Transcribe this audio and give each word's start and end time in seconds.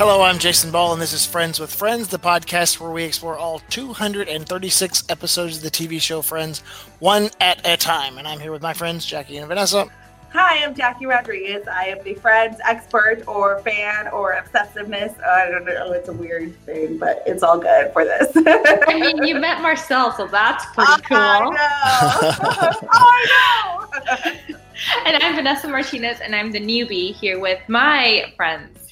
Hello, 0.00 0.22
I'm 0.22 0.38
Jason 0.38 0.70
Ball, 0.70 0.94
and 0.94 1.02
this 1.02 1.12
is 1.12 1.26
Friends 1.26 1.60
with 1.60 1.70
Friends, 1.70 2.08
the 2.08 2.18
podcast 2.18 2.80
where 2.80 2.90
we 2.90 3.04
explore 3.04 3.36
all 3.36 3.58
236 3.68 5.04
episodes 5.10 5.58
of 5.58 5.62
the 5.62 5.70
TV 5.70 6.00
show 6.00 6.22
Friends, 6.22 6.60
one 7.00 7.28
at 7.38 7.60
a 7.66 7.76
time. 7.76 8.16
And 8.16 8.26
I'm 8.26 8.40
here 8.40 8.50
with 8.50 8.62
my 8.62 8.72
friends, 8.72 9.04
Jackie 9.04 9.36
and 9.36 9.46
Vanessa. 9.46 9.90
Hi, 10.32 10.64
I'm 10.64 10.74
Jackie 10.74 11.04
Rodriguez. 11.04 11.68
I 11.68 11.88
am 11.88 12.02
the 12.02 12.14
Friends 12.14 12.56
expert 12.66 13.24
or 13.28 13.60
fan 13.60 14.08
or 14.08 14.42
obsessiveness. 14.42 15.22
I 15.22 15.50
don't 15.50 15.66
know. 15.66 15.92
It's 15.92 16.08
a 16.08 16.14
weird 16.14 16.58
thing, 16.64 16.96
but 16.96 17.22
it's 17.26 17.42
all 17.42 17.58
good 17.58 17.92
for 17.92 18.06
this. 18.06 18.32
I 18.34 18.98
mean, 18.98 19.22
you 19.22 19.34
met 19.34 19.60
Marcel, 19.60 20.12
so 20.12 20.26
that's 20.26 20.64
pretty 20.74 21.02
cool. 21.02 21.18
I 21.18 21.40
know. 21.44 22.88
I 22.90 24.46
know. 24.48 24.56
And 25.04 25.22
I'm 25.22 25.34
Vanessa 25.34 25.68
Martinez, 25.68 26.20
and 26.20 26.34
I'm 26.34 26.52
the 26.52 26.60
newbie 26.60 27.14
here 27.14 27.38
with 27.38 27.60
my 27.68 28.32
friends. 28.38 28.89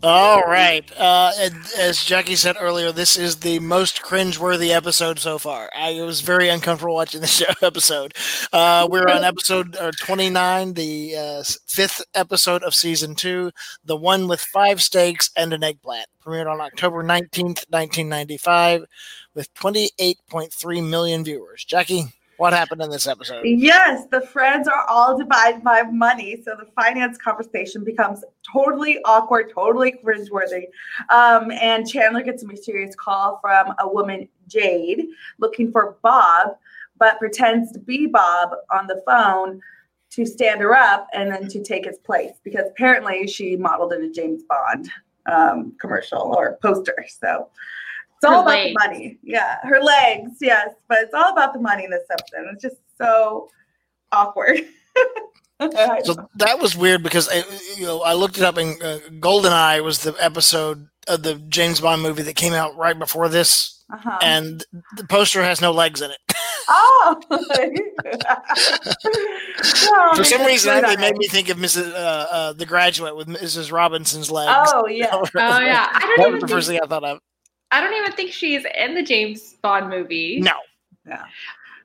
All 0.00 0.42
right. 0.42 0.88
Uh, 0.96 1.32
as 1.76 2.04
Jackie 2.04 2.36
said 2.36 2.56
earlier, 2.60 2.92
this 2.92 3.16
is 3.16 3.36
the 3.36 3.58
most 3.58 4.00
cringeworthy 4.00 4.70
episode 4.70 5.18
so 5.18 5.38
far. 5.38 5.68
I 5.76 6.00
was 6.02 6.20
very 6.20 6.48
uncomfortable 6.48 6.94
watching 6.94 7.20
this 7.20 7.42
episode. 7.62 8.14
Uh, 8.52 8.86
we're 8.88 9.08
on 9.08 9.24
episode 9.24 9.74
uh, 9.74 9.90
29, 10.00 10.74
the 10.74 11.16
uh, 11.16 11.42
fifth 11.66 12.00
episode 12.14 12.62
of 12.62 12.76
season 12.76 13.16
two, 13.16 13.50
the 13.84 13.96
one 13.96 14.28
with 14.28 14.40
five 14.40 14.80
steaks 14.80 15.30
and 15.36 15.52
an 15.52 15.64
eggplant. 15.64 16.06
Premiered 16.24 16.48
on 16.48 16.60
October 16.60 17.02
19th, 17.02 17.64
1995, 17.68 18.84
with 19.34 19.52
28.3 19.54 20.88
million 20.88 21.24
viewers. 21.24 21.64
Jackie, 21.64 22.04
what 22.38 22.52
happened 22.52 22.80
in 22.80 22.90
this 22.90 23.06
episode? 23.06 23.44
Yes, 23.44 24.06
the 24.10 24.20
friends 24.20 24.68
are 24.68 24.84
all 24.88 25.18
divided 25.18 25.62
by 25.62 25.82
money, 25.82 26.40
so 26.42 26.54
the 26.58 26.70
finance 26.80 27.18
conversation 27.18 27.84
becomes 27.84 28.24
totally 28.50 28.98
awkward, 29.04 29.52
totally 29.52 29.92
cringeworthy. 29.92 30.66
Um, 31.10 31.50
and 31.50 31.88
Chandler 31.88 32.22
gets 32.22 32.44
a 32.44 32.46
mysterious 32.46 32.94
call 32.94 33.38
from 33.42 33.74
a 33.80 33.88
woman, 33.88 34.28
Jade, 34.46 35.08
looking 35.38 35.70
for 35.72 35.98
Bob, 36.02 36.56
but 36.98 37.18
pretends 37.18 37.72
to 37.72 37.80
be 37.80 38.06
Bob 38.06 38.50
on 38.72 38.86
the 38.86 39.02
phone 39.04 39.60
to 40.10 40.24
stand 40.24 40.60
her 40.60 40.74
up 40.74 41.08
and 41.12 41.30
then 41.30 41.48
to 41.48 41.62
take 41.62 41.84
his 41.84 41.98
place 41.98 42.32
because 42.44 42.66
apparently 42.70 43.26
she 43.26 43.56
modeled 43.56 43.92
in 43.92 44.04
a 44.04 44.10
James 44.10 44.42
Bond 44.44 44.88
um, 45.30 45.72
commercial 45.80 46.34
or 46.36 46.58
poster. 46.62 47.04
So 47.08 47.48
it's 48.20 48.24
all 48.30 48.42
about 48.42 48.46
legs. 48.46 48.74
the 48.74 48.88
money. 48.88 49.18
Yeah, 49.22 49.56
her 49.62 49.80
legs. 49.80 50.32
Yes, 50.40 50.70
but 50.88 50.98
it's 51.02 51.14
all 51.14 51.32
about 51.32 51.52
the 51.52 51.60
money 51.60 51.84
in 51.84 51.90
this 51.90 52.04
episode. 52.10 52.46
It's 52.52 52.62
just 52.62 52.76
so 52.96 53.48
awkward. 54.12 54.60
So 55.60 56.14
that 56.36 56.60
was 56.60 56.76
weird 56.76 57.02
because 57.02 57.28
I, 57.28 57.42
you 57.76 57.84
know 57.84 58.00
I 58.02 58.12
looked 58.12 58.38
it 58.38 58.44
up 58.44 58.58
and 58.58 58.80
uh, 58.80 59.00
Goldeneye 59.18 59.82
was 59.82 59.98
the 59.98 60.14
episode 60.20 60.86
of 61.08 61.24
the 61.24 61.34
James 61.48 61.80
Bond 61.80 62.00
movie 62.00 62.22
that 62.22 62.36
came 62.36 62.52
out 62.52 62.76
right 62.76 62.96
before 62.96 63.28
this, 63.28 63.82
uh-huh. 63.92 64.18
and 64.22 64.64
the 64.96 65.04
poster 65.08 65.42
has 65.42 65.60
no 65.60 65.72
legs 65.72 66.00
in 66.00 66.12
it. 66.12 66.18
oh, 66.68 67.20
Oh, 69.90 70.12
For 70.14 70.22
some 70.22 70.46
reason, 70.46 70.80
good 70.80 70.90
it 70.90 71.00
made 71.00 71.16
me 71.16 71.26
think 71.26 71.48
of 71.48 71.56
Mrs. 71.56 71.92
Uh, 71.92 72.26
uh, 72.30 72.52
the 72.52 72.64
Graduate 72.64 73.16
with 73.16 73.26
Mrs. 73.26 73.72
Robinson's 73.72 74.30
legs. 74.30 74.70
Oh 74.72 74.86
yeah. 74.86 75.08
Oh 75.12 75.24
yeah, 75.34 75.88
I 75.92 75.98
that 75.98 76.14
don't 76.18 76.18
was 76.18 76.36
even 76.36 76.40
the 76.40 76.48
first 76.48 76.68
thing 76.68 76.78
I 76.80 76.86
thought 76.86 77.02
of. 77.02 77.18
I 77.70 77.80
don't 77.80 77.94
even 77.94 78.12
think 78.12 78.32
she's 78.32 78.64
in 78.76 78.94
the 78.94 79.02
James 79.02 79.54
Bond 79.62 79.88
movie. 79.90 80.40
No, 80.40 80.52
Yeah. 81.06 81.24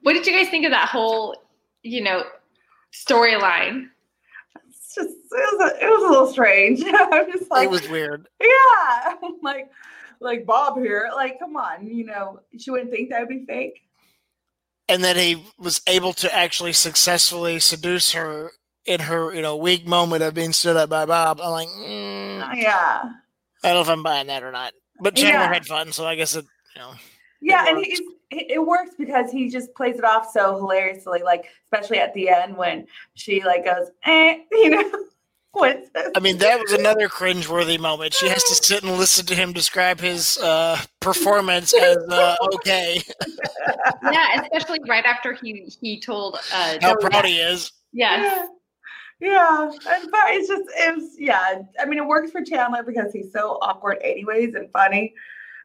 What 0.01 0.13
did 0.13 0.25
you 0.27 0.33
guys 0.33 0.49
think 0.49 0.65
of 0.65 0.71
that 0.71 0.89
whole, 0.89 1.35
you 1.81 2.01
know, 2.01 2.23
storyline? 2.93 3.87
It's 4.67 4.95
just 4.95 5.09
it 5.09 5.57
was 5.57 5.71
a, 5.71 5.83
it 5.85 5.89
was 5.89 6.03
a 6.03 6.09
little 6.09 6.27
strange. 6.31 6.83
I'm 6.87 7.31
just 7.31 7.49
like 7.49 7.65
it 7.65 7.71
was 7.71 7.87
weird. 7.89 8.27
yeah, 8.41 9.15
like 9.41 9.69
like 10.19 10.45
Bob 10.45 10.77
here. 10.77 11.09
Like 11.15 11.39
come 11.39 11.55
on, 11.55 11.87
you 11.87 12.05
know 12.05 12.39
she 12.57 12.69
wouldn't 12.71 12.91
think 12.91 13.09
that 13.09 13.19
would 13.21 13.29
be 13.29 13.45
fake. 13.45 13.81
And 14.89 15.03
then 15.03 15.15
he 15.15 15.43
was 15.57 15.81
able 15.87 16.11
to 16.13 16.33
actually 16.35 16.73
successfully 16.73 17.59
seduce 17.59 18.11
her 18.11 18.51
in 18.85 18.99
her, 18.99 19.33
you 19.33 19.41
know, 19.41 19.55
weak 19.55 19.87
moment 19.87 20.21
of 20.23 20.33
being 20.33 20.51
stood 20.51 20.75
up 20.75 20.89
by 20.89 21.05
Bob. 21.05 21.39
I'm 21.41 21.51
like, 21.51 21.69
mm, 21.69 22.55
Yeah. 22.61 23.01
I 23.63 23.67
don't 23.69 23.75
know 23.75 23.81
if 23.81 23.89
I'm 23.89 24.03
buying 24.03 24.27
that 24.27 24.43
or 24.43 24.51
not. 24.51 24.73
But 24.99 25.15
Chandler 25.15 25.41
Yeah. 25.45 25.53
had 25.53 25.65
fun, 25.65 25.91
so 25.91 26.05
I 26.05 26.15
guess 26.15 26.35
it, 26.35 26.45
you 26.75 26.81
know. 26.81 26.93
Yeah, 27.41 27.65
and 27.67 27.77
works. 27.77 27.87
he's, 27.89 27.99
it 28.31 28.51
it 28.51 28.65
works 28.65 28.91
because 28.97 29.29
he 29.31 29.49
just 29.49 29.73
plays 29.75 29.97
it 29.97 30.05
off 30.05 30.29
so 30.31 30.55
hilariously, 30.55 31.21
like 31.23 31.45
especially 31.65 31.99
at 31.99 32.13
the 32.13 32.29
end 32.29 32.55
when 32.55 32.87
she 33.15 33.43
like 33.43 33.65
goes, 33.65 33.87
eh, 34.05 34.37
you 34.51 34.69
know, 34.69 34.91
what's 35.51 35.89
this? 35.89 36.11
I 36.15 36.19
mean, 36.21 36.37
that 36.37 36.61
was 36.61 36.71
another 36.71 37.09
cringeworthy 37.09 37.77
moment. 37.79 38.13
She 38.13 38.29
has 38.29 38.43
to 38.45 38.55
sit 38.55 38.83
and 38.83 38.93
listen 38.97 39.25
to 39.25 39.35
him 39.35 39.51
describe 39.51 39.99
his 39.99 40.37
uh, 40.37 40.79
performance 41.01 41.73
as 41.79 41.97
uh, 42.09 42.37
okay, 42.53 43.01
Yeah, 44.09 44.41
especially 44.41 44.79
right 44.87 45.05
after 45.05 45.33
he 45.33 45.69
he 45.81 45.99
told 45.99 46.35
uh 46.53 46.77
how 46.81 46.93
Joey 46.93 46.95
proud 47.01 47.11
that- 47.13 47.25
he 47.25 47.39
is. 47.39 47.71
Yes. 47.91 48.47
Yeah. 49.19 49.71
And, 49.87 50.11
but 50.11 50.21
it's 50.27 50.47
just 50.47 50.63
it's 50.75 51.15
yeah. 51.19 51.61
I 51.79 51.85
mean, 51.85 51.99
it 51.99 52.05
works 52.05 52.31
for 52.31 52.43
Chandler 52.43 52.83
because 52.83 53.11
he's 53.13 53.31
so 53.31 53.57
awkward, 53.61 53.99
anyways, 54.03 54.55
and 54.55 54.71
funny. 54.71 55.13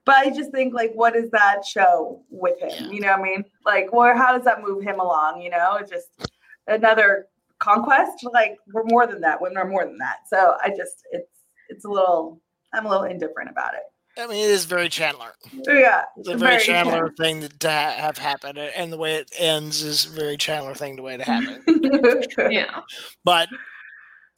But 0.05 0.17
I 0.17 0.31
just 0.31 0.53
think 0.53 0.73
like, 0.75 0.93
what 0.95 1.15
does 1.15 1.31
that 1.31 1.65
show 1.67 2.23
with 2.31 2.59
him? 2.61 2.71
Yeah. 2.71 2.91
You 2.91 3.01
know 3.01 3.09
what 3.09 3.21
I 3.21 3.23
mean? 3.23 3.45
Like, 3.67 3.93
where 3.93 4.17
how 4.17 4.35
does 4.35 4.45
that 4.45 4.63
move 4.63 4.83
him 4.83 5.01
along? 5.01 5.43
You 5.43 5.51
know, 5.51 5.77
it's 5.77 5.91
just 5.91 6.31
another 6.67 7.27
conquest. 7.59 8.25
Like, 8.33 8.57
we're 8.73 8.85
more 8.85 9.07
than 9.07 9.21
that. 9.23 9.41
Women 9.41 9.59
are 9.59 9.69
more 9.69 9.85
than 9.85 9.99
that. 9.99 10.21
So 10.29 10.57
I 10.63 10.71
just 10.71 11.03
it's 11.11 11.31
it's 11.69 11.85
a 11.85 11.89
little 11.89 12.41
I'm 12.73 12.87
a 12.87 12.89
little 12.89 13.05
indifferent 13.05 13.51
about 13.51 13.75
it. 13.75 13.83
I 14.19 14.27
mean, 14.27 14.45
it 14.45 14.51
is 14.51 14.65
very 14.65 14.89
Chandler. 14.89 15.33
Yeah, 15.67 16.03
It's 16.17 16.29
a 16.29 16.37
very, 16.37 16.53
very 16.57 16.65
Chandler 16.65 17.13
thing 17.17 17.41
that, 17.41 17.61
to 17.61 17.71
ha- 17.71 17.95
have 17.97 18.19
happened, 18.19 18.59
and 18.59 18.93
the 18.93 18.97
way 18.99 19.15
it 19.17 19.31
ends 19.39 19.83
is 19.83 20.07
a 20.07 20.09
very 20.11 20.37
Chandler 20.37 20.75
thing 20.75 20.97
the 20.97 21.03
way 21.03 21.17
to 21.17 21.25
happen. 21.25 21.63
Yeah. 22.51 22.81
But 23.25 23.49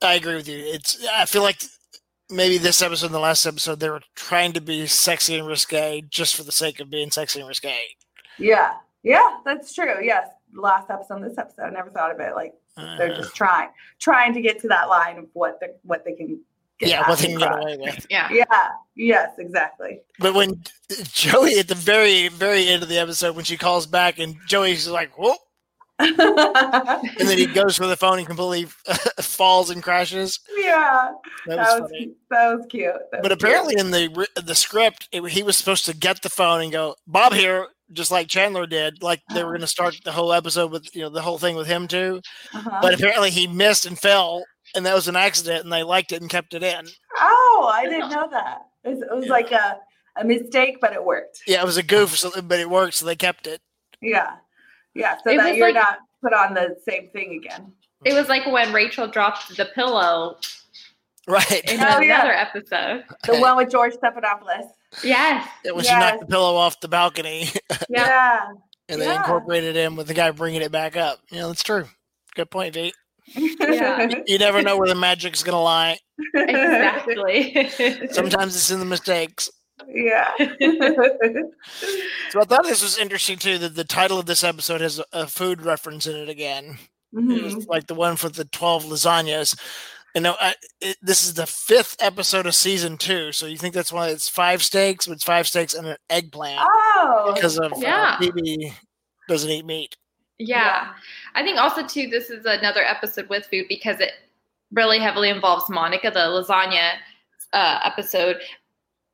I 0.03 0.15
agree 0.15 0.35
with 0.35 0.49
you. 0.49 0.59
It's 0.59 1.05
I 1.13 1.25
feel 1.27 1.43
like 1.43 1.63
maybe 2.29 2.59
this 2.59 2.83
episode 2.83 3.07
and 3.07 3.15
the 3.15 3.19
last 3.21 3.45
episode 3.47 3.81
they 3.81 3.91
were 3.91 4.03
trying 4.15 4.53
to 4.53 4.61
be 4.61 4.87
sexy 4.87 5.37
and 5.37 5.47
risque 5.47 6.03
just 6.11 6.37
for 6.37 6.43
the 6.43 6.53
sake 6.53 6.79
of 6.81 6.91
being 6.91 7.11
sexy 7.11 7.41
and 7.41 7.49
risque. 7.49 7.77
yeah, 8.39 8.75
yeah, 9.03 9.39
that's 9.45 9.73
true. 9.75 9.97
Yes, 10.03 10.29
last 10.55 10.91
episode, 10.91 11.23
this 11.23 11.39
episode, 11.39 11.63
I 11.63 11.71
never 11.71 11.91
thought 11.91 12.13
of 12.15 12.21
it. 12.21 12.35
Like 12.35 12.53
they're 12.77 13.13
Uh, 13.13 13.17
just 13.17 13.35
trying, 13.35 13.69
trying 13.99 14.33
to 14.35 14.41
get 14.41 14.61
to 14.61 14.69
that 14.69 14.89
line 14.89 15.19
of 15.19 15.27
what 15.33 15.59
they 15.61 15.69
what 15.83 16.05
they 16.05 16.13
can. 16.13 16.41
Get 16.81 16.89
yeah, 16.89 16.99
what 17.01 17.07
past 17.19 17.23
they 17.23 17.35
get 17.37 17.59
away 17.63 17.77
with. 17.79 18.07
Yeah. 18.11 18.29
Yeah. 18.33 18.45
Yes. 18.97 19.31
Exactly. 19.39 20.01
But 20.19 20.35
when 20.35 20.63
Joey 21.13 21.59
at 21.59 21.69
the 21.69 21.75
very 21.75 22.29
very 22.29 22.67
end 22.69 22.83
of 22.83 22.89
the 22.89 22.99
episode 22.99 23.37
when 23.37 23.45
she 23.45 23.57
calls 23.59 23.87
back 23.87 24.19
and 24.19 24.35
Joey's 24.49 24.89
like 24.89 25.17
whoop, 25.19 25.37
and 25.99 26.17
then 27.29 27.39
he 27.39 27.47
goes 27.55 27.77
for 27.77 27.87
the 27.87 27.97
phone 27.97 28.19
and 28.19 28.27
completely 28.27 28.65
falls 29.21 29.71
and 29.71 29.83
crashes. 29.83 30.41
yeah, 30.57 31.11
That 31.47 31.59
was 31.59 31.67
that 31.69 31.81
was 31.83 31.91
funny. 31.91 32.13
that 32.31 32.57
was 32.57 32.67
cute. 32.71 32.93
That 33.13 33.23
But 33.23 33.23
was 33.23 33.29
cute. 33.29 33.43
apparently 33.43 33.75
in 33.79 33.91
the 33.91 34.27
the 34.43 34.55
script, 34.55 35.09
it, 35.13 35.23
he 35.31 35.43
was 35.43 35.57
supposed 35.57 35.85
to 35.87 35.95
get 35.97 36.23
the 36.23 36.31
phone 36.31 36.63
and 36.63 36.73
go, 36.73 36.95
"Bob 37.07 37.35
here," 37.35 37.67
just 37.93 38.11
like 38.11 38.29
Chandler 38.29 38.67
did. 38.67 39.03
Like 39.03 39.21
they 39.35 39.43
were 39.45 39.51
going 39.51 39.61
to 39.61 39.67
start 39.67 39.97
the 40.05 40.13
whole 40.13 40.33
episode 40.33 40.73
with 40.73 40.89
you 40.97 41.03
know 41.03 41.11
the 41.11 41.23
whole 41.23 41.39
thing 41.39 41.57
with 41.57 41.67
him 41.67 41.87
too. 41.87 42.21
Uh-huh. 42.55 42.79
But 42.81 42.95
apparently 42.95 43.31
he 43.31 43.47
missed 43.47 43.85
and 43.87 43.99
fell, 43.99 44.43
and 44.75 44.87
that 44.87 44.95
was 44.95 45.09
an 45.09 45.17
accident, 45.17 45.65
and 45.65 45.73
they 45.73 45.83
liked 45.83 46.13
it 46.13 46.21
and 46.21 46.31
kept 46.31 46.55
it 46.55 46.63
in. 46.63 46.87
oh, 47.19 47.71
I 47.73 47.85
didn't 47.87 48.11
know 48.11 48.29
that. 48.31 48.63
It 48.85 48.89
was, 48.91 48.99
it 49.03 49.15
was 49.15 49.25
Yeah. 49.27 49.33
like 49.33 49.53
a 49.53 49.79
a 50.17 50.25
mistake, 50.25 50.79
but 50.81 50.93
it 50.93 51.05
worked. 51.05 51.41
Yeah, 51.47 51.61
it 51.63 51.65
was 51.65 51.77
a 51.77 51.83
goof, 51.85 52.17
so, 52.19 52.31
but 52.43 52.59
it 52.59 52.69
worked, 52.69 52.95
so 52.95 53.07
they 53.07 53.15
kept 53.17 53.47
it. 53.47 53.61
Yeah. 54.03 54.33
Yeah. 54.95 55.17
So 55.23 55.31
It 55.31 55.37
that 55.39 55.55
you're 55.57 55.69
like- 55.69 55.75
not 55.77 55.99
put 56.23 56.33
on 56.35 56.53
the 56.55 56.77
same 56.89 57.09
thing 57.11 57.41
again. 57.43 57.73
It 58.05 58.13
was 58.15 58.29
like 58.29 58.45
when 58.47 58.73
Rachel 58.73 59.07
dropped 59.07 59.57
the 59.57 59.67
pillow 59.67 60.37
Right. 61.29 61.63
in 61.71 61.79
Oh, 61.81 62.01
yeah. 62.01 62.17
another 62.25 62.33
episode. 62.33 63.05
The 63.25 63.39
one 63.39 63.57
with 63.57 63.71
George 63.71 63.93
Stephanopoulos. 63.95 64.69
Yes. 65.05 65.47
when 65.65 65.85
she 65.85 65.93
knocked 65.93 66.21
the 66.21 66.27
pillow 66.27 66.57
off 66.57 66.81
the 66.81 66.89
balcony, 66.89 67.49
Yeah. 67.89 68.07
Yeah. 68.07 68.41
and 68.89 69.01
they 69.01 69.07
Yeah. 69.07 69.19
incorporated 69.19 69.77
in 69.77 69.95
with 69.97 70.09
the 70.09 70.15
guy 70.15 70.31
bringing 70.33 70.63
it 70.63 70.73
back 70.73 70.97
up. 70.97 71.21
You 71.31 71.39
know, 71.41 71.49
that's 71.49 71.63
true. 71.63 71.87
Good 72.35 72.51
point, 72.51 72.75
Pete. 72.75 72.95
Yeah. 73.35 74.09
You 74.27 74.39
never 74.39 74.63
know 74.63 74.77
where 74.77 74.89
the 74.89 74.95
magic's 74.95 75.43
going 75.43 75.55
to 75.57 75.61
lie. 75.61 75.99
Exactly. 76.35 77.69
Sometimes 78.11 78.55
it's 78.57 78.71
in 78.71 78.79
the 78.79 78.85
mistakes. 78.85 79.51
yeah. 79.89 80.31
So 82.31 82.41
I 82.41 82.45
thought 82.45 82.65
this 82.65 82.83
was 82.83 82.99
interesting 82.99 83.39
too. 83.39 83.59
That 83.59 83.75
the 83.75 83.85
title 83.85 84.19
of 84.19 84.27
this 84.27 84.45
episode 84.45 84.81
has 84.81 85.01
a, 85.13 85.27
food 85.27 85.63
reference 85.63 86.07
in 86.07 86.17
it 86.17 86.29
again. 86.29 86.79
Mhm. 87.15 87.57
It's 87.57 87.67
like 87.67 87.87
the 87.87 87.95
one 87.95 88.17
for 88.17 88.29
the 88.29 88.45
twelve 88.45 88.85
lasagnas. 88.85 89.59
And 90.15 90.25
now 90.25 90.37
I, 90.41 90.55
it, 90.81 90.97
this 91.01 91.23
is 91.25 91.35
the 91.35 91.47
fifth 91.47 91.97
episode 92.01 92.47
of 92.47 92.55
season 92.55 92.99
two. 92.99 93.33
So 93.33 93.47
you 93.47 93.57
think 93.57 93.75
that's 93.75 93.93
why 93.93 94.09
it's 94.09 94.29
five 94.29 94.63
steaks? 94.63 95.07
But 95.07 95.15
it's 95.15 95.25
five 95.25 95.47
steaks 95.49 95.73
and 95.75 95.87
an 95.87 95.97
eggplant 96.09 96.61
Oh. 96.69 97.33
because 97.35 97.59
of 97.59 97.73
Yeah. 97.79 98.19
uh, 98.21 98.71
doesn't 99.29 99.51
eat 99.51 99.65
meat. 99.65 99.97
Yeah. 100.41 100.93
I 101.35 101.43
think 101.43 101.59
also 101.59 101.87
too 101.87 102.09
this 102.09 102.31
is 102.31 102.47
another 102.47 102.83
episode 102.83 103.29
with 103.29 103.47
food 103.47 103.67
because 103.69 104.01
it 104.01 104.13
really 104.73 104.99
heavily 104.99 105.29
involves 105.29 105.69
Monica, 105.69 106.11
the 106.11 106.21
lasagna 106.21 106.93
uh, 107.53 107.81
episode. 107.85 108.39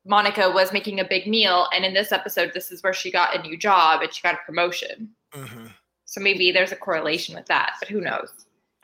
Monica 0.04 0.48
was 0.48 0.72
making 0.72 1.00
a 1.00 1.04
big 1.04 1.26
meal, 1.26 1.66
and 1.74 1.84
in 1.84 1.92
this 1.92 2.12
episode, 2.12 2.52
this 2.54 2.70
is 2.70 2.80
where 2.82 2.92
she 2.92 3.10
got 3.10 3.36
a 3.36 3.42
new 3.42 3.56
job 3.56 4.02
and 4.02 4.14
she 4.14 4.22
got 4.22 4.34
a 4.34 4.38
promotion. 4.46 5.10
Mhm. 5.34 5.72
So 6.04 6.20
maybe 6.20 6.52
there's 6.52 6.70
a 6.70 6.76
correlation 6.76 7.34
with 7.34 7.46
that, 7.46 7.74
but 7.80 7.88
who 7.88 8.00
knows? 8.00 8.30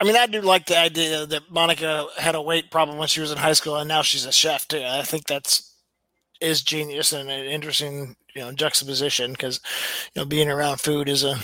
I 0.01 0.03
mean, 0.03 0.17
I 0.17 0.25
do 0.27 0.41
like 0.41 0.65
the 0.65 0.77
idea 0.77 1.25
that 1.25 1.49
Monica 1.49 2.07
had 2.17 2.35
a 2.35 2.41
weight 2.41 2.71
problem 2.71 2.97
when 2.97 3.07
she 3.07 3.21
was 3.21 3.31
in 3.31 3.37
high 3.37 3.53
school, 3.53 3.77
and 3.77 3.87
now 3.87 4.01
she's 4.01 4.25
a 4.25 4.33
chef 4.33 4.67
too. 4.67 4.83
I 4.83 5.03
think 5.03 5.27
that's 5.27 5.73
is 6.41 6.61
genius 6.61 7.13
and 7.13 7.31
an 7.31 7.45
interesting, 7.45 8.17
you 8.35 8.41
know, 8.41 8.51
juxtaposition 8.51 9.31
because 9.31 9.61
you 10.13 10.21
know 10.21 10.25
being 10.25 10.49
around 10.49 10.81
food 10.81 11.07
is 11.07 11.23
a. 11.23 11.39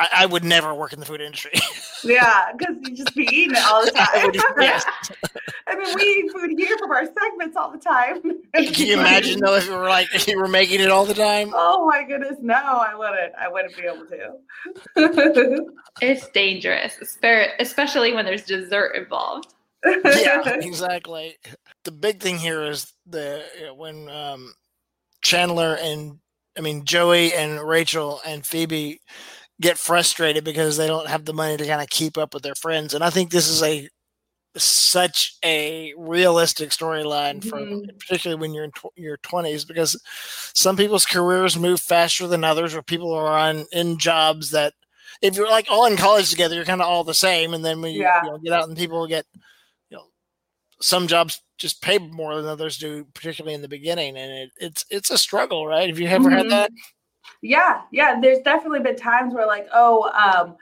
I, 0.00 0.08
I 0.22 0.26
would 0.26 0.44
never 0.44 0.74
work 0.74 0.92
in 0.92 1.00
the 1.00 1.06
food 1.06 1.20
industry. 1.20 1.52
Yeah, 2.02 2.52
because 2.56 2.76
you 2.80 2.96
just 2.96 3.14
be 3.14 3.24
eating 3.24 3.54
it 3.56 3.62
all 3.66 3.84
the 3.84 3.92
I 3.96 4.06
time. 4.06 4.24
would 4.24 4.32
just- 4.34 4.46
yes. 4.58 4.84
I 5.66 5.76
mean, 5.76 5.94
we 5.94 6.02
eat 6.02 6.32
food 6.32 6.58
here 6.58 6.78
from 6.78 6.90
our 6.92 7.04
segments 7.04 7.58
all 7.58 7.70
the 7.70 7.76
time. 7.78 8.22
Can 8.54 8.86
you 8.86 8.94
imagine 8.94 9.38
though 9.38 9.54
if 9.56 9.66
you 9.66 9.72
were 9.72 9.86
like 9.86 10.08
if 10.14 10.26
you 10.26 10.38
were 10.38 10.48
making 10.48 10.80
it 10.80 10.90
all 10.90 11.04
the 11.04 11.12
time? 11.12 11.52
Oh 11.54 11.86
my 11.86 12.02
goodness, 12.04 12.36
no, 12.40 12.54
I 12.54 12.94
wouldn't. 12.94 13.34
I 13.38 13.48
wouldn't 13.48 13.76
be 13.76 13.82
able 13.82 14.06
to. 14.06 15.66
It's 16.00 16.26
dangerous, 16.30 16.94
especially 17.58 18.14
when 18.14 18.24
there's 18.24 18.44
dessert 18.44 18.96
involved. 18.96 19.52
yeah, 19.84 20.42
exactly. 20.60 21.36
The 21.84 21.92
big 21.92 22.20
thing 22.20 22.38
here 22.38 22.62
is 22.64 22.92
the 23.06 23.44
you 23.58 23.66
know, 23.66 23.74
when 23.74 24.08
um, 24.08 24.54
Chandler 25.22 25.76
and 25.80 26.18
I 26.56 26.62
mean 26.62 26.84
Joey 26.86 27.34
and 27.34 27.60
Rachel 27.60 28.20
and 28.26 28.44
Phoebe 28.44 29.00
get 29.60 29.78
frustrated 29.78 30.44
because 30.44 30.76
they 30.76 30.86
don't 30.86 31.08
have 31.08 31.24
the 31.26 31.34
money 31.34 31.56
to 31.56 31.66
kind 31.66 31.82
of 31.82 31.88
keep 31.90 32.16
up 32.18 32.34
with 32.34 32.42
their 32.42 32.54
friends, 32.54 32.94
and 32.94 33.04
I 33.04 33.10
think 33.10 33.30
this 33.30 33.48
is 33.48 33.62
a 33.62 33.88
such 34.56 35.36
a 35.44 35.94
realistic 35.96 36.70
storyline 36.70 37.42
for 37.48 37.58
Mhm. 37.60 37.98
particularly 38.00 38.40
when 38.40 38.52
you're 38.52 38.64
in 38.64 38.72
tw- 38.72 38.92
your 38.96 39.16
20s 39.18 39.64
because 39.64 40.00
some 40.54 40.76
people's 40.76 41.06
careers 41.06 41.56
move 41.56 41.80
faster 41.80 42.26
than 42.26 42.42
others 42.44 42.74
or 42.74 42.82
people 42.82 43.12
are 43.14 43.38
on 43.38 43.66
in 43.72 43.96
jobs 43.98 44.50
that 44.50 44.74
if 45.22 45.36
you're 45.36 45.48
like 45.48 45.66
all 45.70 45.86
in 45.86 45.96
college 45.96 46.30
together 46.30 46.56
you're 46.56 46.64
kind 46.64 46.80
of 46.82 46.88
all 46.88 47.04
the 47.04 47.14
same 47.14 47.54
and 47.54 47.64
then 47.64 47.80
when 47.80 47.92
you, 47.94 48.02
Yeah. 48.02 48.24
you 48.24 48.30
know, 48.30 48.38
get 48.38 48.52
out 48.52 48.68
and 48.68 48.76
people 48.76 49.06
get 49.06 49.24
you 49.90 49.96
know 49.96 50.06
some 50.80 51.06
jobs 51.06 51.40
just 51.58 51.82
pay 51.82 51.98
more 51.98 52.36
than 52.36 52.46
others 52.46 52.76
do 52.78 53.06
particularly 53.14 53.54
in 53.54 53.62
the 53.62 53.68
beginning 53.68 54.16
and 54.16 54.32
it, 54.32 54.50
it's 54.58 54.84
it's 54.90 55.10
a 55.10 55.18
struggle 55.18 55.66
right 55.66 55.88
have 55.88 55.98
you 56.00 56.08
ever 56.08 56.30
had 56.30 56.46
Mhm. 56.46 56.50
that 56.50 56.70
Yeah, 57.42 57.82
yeah. 57.90 58.20
There's 58.20 58.40
definitely 58.40 58.80
been 58.80 58.96
times 58.96 59.34
where 59.34 59.46
like, 59.46 59.66
oh, 59.72 60.10
um, 60.10 60.56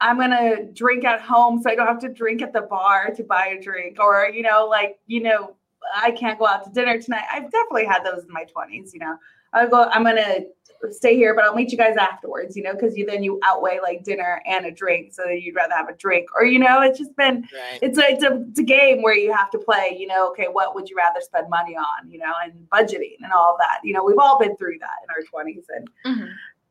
I'm 0.00 0.18
gonna 0.18 0.64
drink 0.72 1.04
at 1.04 1.20
home, 1.20 1.60
so 1.60 1.70
I 1.70 1.74
don't 1.74 1.86
have 1.88 2.00
to 2.00 2.08
drink 2.08 2.42
at 2.42 2.52
the 2.52 2.62
bar 2.62 3.10
to 3.16 3.24
buy 3.24 3.48
a 3.48 3.60
drink, 3.62 3.98
or 4.00 4.30
you 4.32 4.42
know, 4.42 4.66
like, 4.68 4.98
you 5.06 5.22
know, 5.22 5.56
I 5.96 6.12
can't 6.12 6.38
go 6.38 6.46
out 6.46 6.64
to 6.64 6.70
dinner 6.70 7.00
tonight. 7.00 7.24
I've 7.32 7.50
definitely 7.50 7.86
had 7.86 8.04
those 8.04 8.24
in 8.24 8.32
my 8.32 8.44
20s. 8.44 8.92
You 8.94 9.00
know, 9.00 9.16
I 9.52 9.66
go, 9.66 9.84
I'm 9.84 10.04
gonna 10.04 10.40
stay 10.90 11.16
here, 11.16 11.34
but 11.34 11.44
I'll 11.44 11.54
meet 11.54 11.72
you 11.72 11.78
guys 11.78 11.96
afterwards. 11.96 12.56
You 12.56 12.62
know, 12.62 12.72
because 12.72 12.96
you 12.96 13.06
then 13.06 13.22
you 13.22 13.38
outweigh 13.42 13.80
like 13.82 14.04
dinner 14.04 14.42
and 14.46 14.66
a 14.66 14.70
drink, 14.70 15.12
so 15.12 15.28
you'd 15.28 15.54
rather 15.54 15.74
have 15.74 15.88
a 15.88 15.94
drink, 15.94 16.28
or 16.36 16.44
you 16.44 16.58
know, 16.58 16.80
it's 16.82 16.98
just 16.98 17.14
been 17.16 17.46
right 17.52 17.78
it's 17.82 17.98
a, 17.98 18.02
it's 18.08 18.24
a 18.24 18.44
it's 18.48 18.58
a 18.58 18.62
game 18.62 19.02
where 19.02 19.14
you 19.14 19.32
have 19.32 19.50
to 19.50 19.58
play 19.58 19.96
you 19.98 20.06
know 20.06 20.28
okay 20.28 20.46
what 20.50 20.74
would 20.74 20.88
you 20.88 20.96
rather 20.96 21.20
spend 21.20 21.48
money 21.48 21.76
on 21.76 22.10
you 22.10 22.18
know 22.18 22.32
and 22.42 22.52
budgeting 22.70 23.16
and 23.22 23.32
all 23.32 23.56
that 23.58 23.78
you 23.84 23.92
know 23.92 24.04
we've 24.04 24.18
all 24.18 24.38
been 24.38 24.56
through 24.56 24.78
that 24.78 24.98
in 25.04 25.10
our 25.10 25.22
20s 25.44 25.64
and 25.74 25.88
Mhm. 26.06 26.30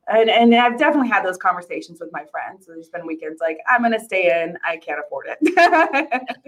And 0.09 0.29
and 0.29 0.55
i've 0.55 0.77
definitely 0.77 1.09
had 1.09 1.23
those 1.25 1.37
conversations 1.37 1.99
with 1.99 2.09
my 2.11 2.23
friends. 2.31 2.65
So 2.65 2.71
there's 2.73 2.89
been 2.89 3.05
weekends 3.05 3.39
like 3.41 3.57
i'm 3.67 3.81
gonna 3.81 3.99
stay 4.03 4.41
in. 4.43 4.57
I 4.67 4.77
can't 4.77 4.99
afford 4.99 5.27
it. 5.29 6.21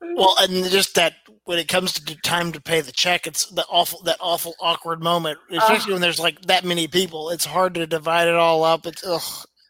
Well 0.00 0.34
and 0.40 0.64
just 0.70 0.94
that 0.94 1.14
when 1.44 1.58
it 1.58 1.66
comes 1.68 1.92
to 1.94 2.16
time 2.22 2.52
to 2.52 2.60
pay 2.60 2.80
the 2.80 2.92
check 2.92 3.26
it's 3.26 3.46
the 3.46 3.64
awful 3.68 4.00
that 4.02 4.16
awful 4.20 4.54
awkward 4.60 5.02
moment 5.02 5.38
especially 5.50 5.92
when 5.92 6.02
there's 6.02 6.20
like 6.20 6.40
that 6.42 6.64
many 6.64 6.86
people. 6.86 7.30
It's 7.30 7.44
hard 7.44 7.74
to 7.74 7.86
divide 7.86 8.28
it 8.28 8.34
all 8.34 8.62
up. 8.62 8.86
It's 8.86 9.04
ugh, 9.06 9.20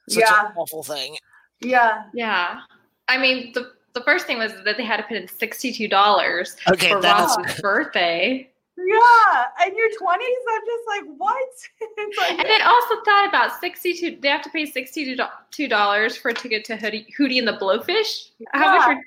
such 0.09 0.23
Yeah. 0.23 0.47
an 0.49 0.53
awful 0.57 0.83
thing. 0.83 1.17
Yeah. 1.61 2.05
Yeah. 2.13 2.61
I 3.09 3.17
mean, 3.19 3.53
the, 3.55 3.73
the 3.95 4.03
first 4.03 4.27
thing 4.27 4.39
was 4.39 4.53
that 4.65 4.77
they 4.77 4.85
had 4.85 4.99
to 4.99 5.03
put 5.05 5.17
in 5.17 5.27
$62 5.27 6.57
okay 6.71 6.91
for 6.93 7.01
that's 7.01 7.37
Ross's 7.39 7.61
birthday. 7.61 8.51
Yeah 8.87 9.67
in 9.67 9.77
your 9.77 9.89
20s 9.89 10.45
i'm 10.51 10.61
just 10.67 10.87
like 10.89 11.05
what 11.17 11.49
it's 11.81 12.19
like 12.19 12.31
And 12.39 12.49
then 12.49 12.63
also 12.63 12.95
thought 13.05 13.27
about 13.29 13.61
62 13.61 14.19
they 14.21 14.29
have 14.29 14.43
to 14.43 14.51
pay 14.51 14.71
$62 14.71 16.17
for 16.19 16.29
a 16.29 16.35
ticket 16.35 16.65
to 16.67 16.77
Hootie, 16.77 17.07
Hootie 17.19 17.39
and 17.39 17.49
the 17.49 17.53
Blowfish. 17.55 18.31
How 18.53 18.77
much 18.77 18.87
Yeah. 18.89 18.95
were 18.95 19.01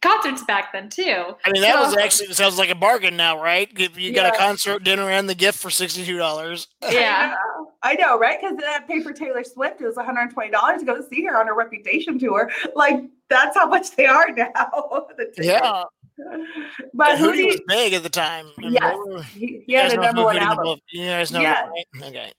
concerts 0.00 0.44
back 0.44 0.72
then, 0.72 0.88
too? 0.88 1.24
I 1.44 1.50
mean, 1.50 1.62
that 1.62 1.78
was 1.80 1.96
actually 1.96 2.32
sounds 2.32 2.56
like 2.58 2.70
a 2.70 2.74
bargain 2.74 3.16
now, 3.16 3.42
right? 3.42 3.68
If 3.76 3.98
you 3.98 4.12
got 4.12 4.32
a 4.32 4.38
concert, 4.38 4.84
dinner, 4.84 5.10
and 5.10 5.28
the 5.28 5.34
gift 5.34 5.58
for 5.58 5.70
sixty-two 5.70 6.16
dollars. 6.18 6.68
Yeah. 6.90 7.34
I 7.34 7.34
know, 7.34 7.72
I 7.82 7.94
know 7.94 8.18
right? 8.18 8.38
Because 8.40 8.56
that 8.58 8.86
paid 8.88 9.02
for 9.02 9.12
Taylor 9.12 9.42
Swift. 9.44 9.80
It 9.80 9.86
was 9.86 9.96
$120 9.96 10.78
to 10.78 10.84
go 10.84 11.00
see 11.08 11.24
her 11.24 11.36
on 11.38 11.46
her 11.48 11.54
Reputation 11.54 12.18
tour. 12.18 12.50
Like, 12.74 13.02
that's 13.28 13.56
how 13.56 13.66
much 13.66 13.94
they 13.96 14.06
are 14.06 14.28
now. 14.36 15.06
the. 15.16 15.32
Yeah, 15.38 15.82
But 16.94 17.18
Hootie 17.18 17.46
was 17.46 17.60
big 17.66 17.92
at 17.92 18.02
the 18.02 18.08
time. 18.08 18.46
I 18.58 18.60
mean, 18.60 18.72
Yes. 18.72 18.96
they 19.04 19.12
were- 19.12 19.22
he, 19.22 19.62
he 19.66 19.72
had 19.74 19.92
a 19.92 19.96
know 19.96 20.02
number 20.02 20.24
one 20.24 20.36
Hootie 20.36 20.40
album. 20.40 20.64
Blow- 20.64 20.76
You 20.90 21.06
guys 21.06 21.32
know, 21.32 21.40
Yeah. 21.40 21.66
right? 21.68 21.86
Okay. 22.04 22.32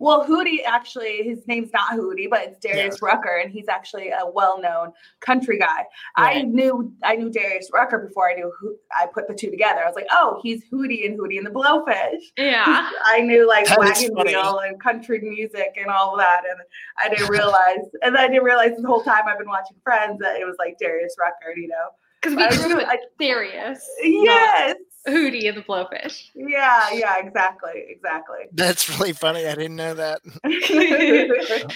Well, 0.00 0.24
Hootie 0.26 0.64
actually, 0.64 1.22
his 1.24 1.46
name's 1.48 1.72
not 1.72 1.92
Hootie, 1.92 2.30
but 2.30 2.42
it's 2.44 2.58
Darius 2.58 3.02
Rucker, 3.02 3.40
and 3.42 3.50
he's 3.50 3.68
actually 3.68 4.10
a 4.10 4.20
well-known 4.32 4.92
country 5.20 5.58
guy. 5.58 5.84
I 6.16 6.42
knew 6.42 6.92
I 7.02 7.16
knew 7.16 7.28
Darius 7.30 7.68
Rucker 7.74 7.98
before 7.98 8.30
I 8.30 8.34
knew 8.34 8.52
who 8.60 8.76
I 8.96 9.06
put 9.06 9.26
the 9.26 9.34
two 9.34 9.50
together. 9.50 9.80
I 9.82 9.86
was 9.86 9.96
like, 9.96 10.06
oh, 10.12 10.38
he's 10.42 10.62
Hootie 10.70 11.06
and 11.06 11.18
Hootie 11.18 11.38
and 11.38 11.46
the 11.46 11.50
Blowfish. 11.50 12.22
Yeah. 12.36 12.90
I 13.04 13.20
knew 13.20 13.48
like 13.48 13.66
That 13.66 13.78
is 13.98 14.10
wagon 14.10 14.26
wheel 14.26 14.60
and 14.60 14.80
country 14.80 15.20
music 15.20 15.76
and 15.76 15.88
all 15.90 16.12
of 16.14 16.18
that, 16.20 16.42
and 16.48 16.60
I 16.98 17.08
didn't 17.08 17.28
realize, 17.30 17.80
and 18.02 18.16
I 18.16 18.28
didn't 18.28 18.44
realize 18.44 18.76
the 18.76 18.86
whole 18.86 19.02
time 19.02 19.22
I've 19.26 19.38
been 19.38 19.48
watching 19.48 19.76
Friends 19.82 20.18
that 20.20 20.40
it 20.40 20.44
was 20.44 20.56
like 20.58 20.76
Darius 20.78 21.16
Rucker, 21.18 21.56
you 21.56 21.68
know? 21.68 21.88
Because 22.20 22.36
we 22.36 22.42
just- 22.42 22.64
grew 22.66 22.76
with 22.76 22.88
I- 22.88 22.98
Darius. 23.18 23.86
Yes, 24.02 24.76
not 25.06 25.14
Hootie 25.14 25.48
and 25.48 25.56
the 25.58 25.62
Blowfish. 25.62 26.30
yeah, 26.34 26.90
yeah, 26.92 27.18
exactly, 27.18 27.84
exactly. 27.88 28.40
That's 28.52 28.88
really 28.98 29.12
funny. 29.12 29.46
I 29.46 29.54
didn't 29.54 29.76
know 29.76 29.94
that. 29.94 30.20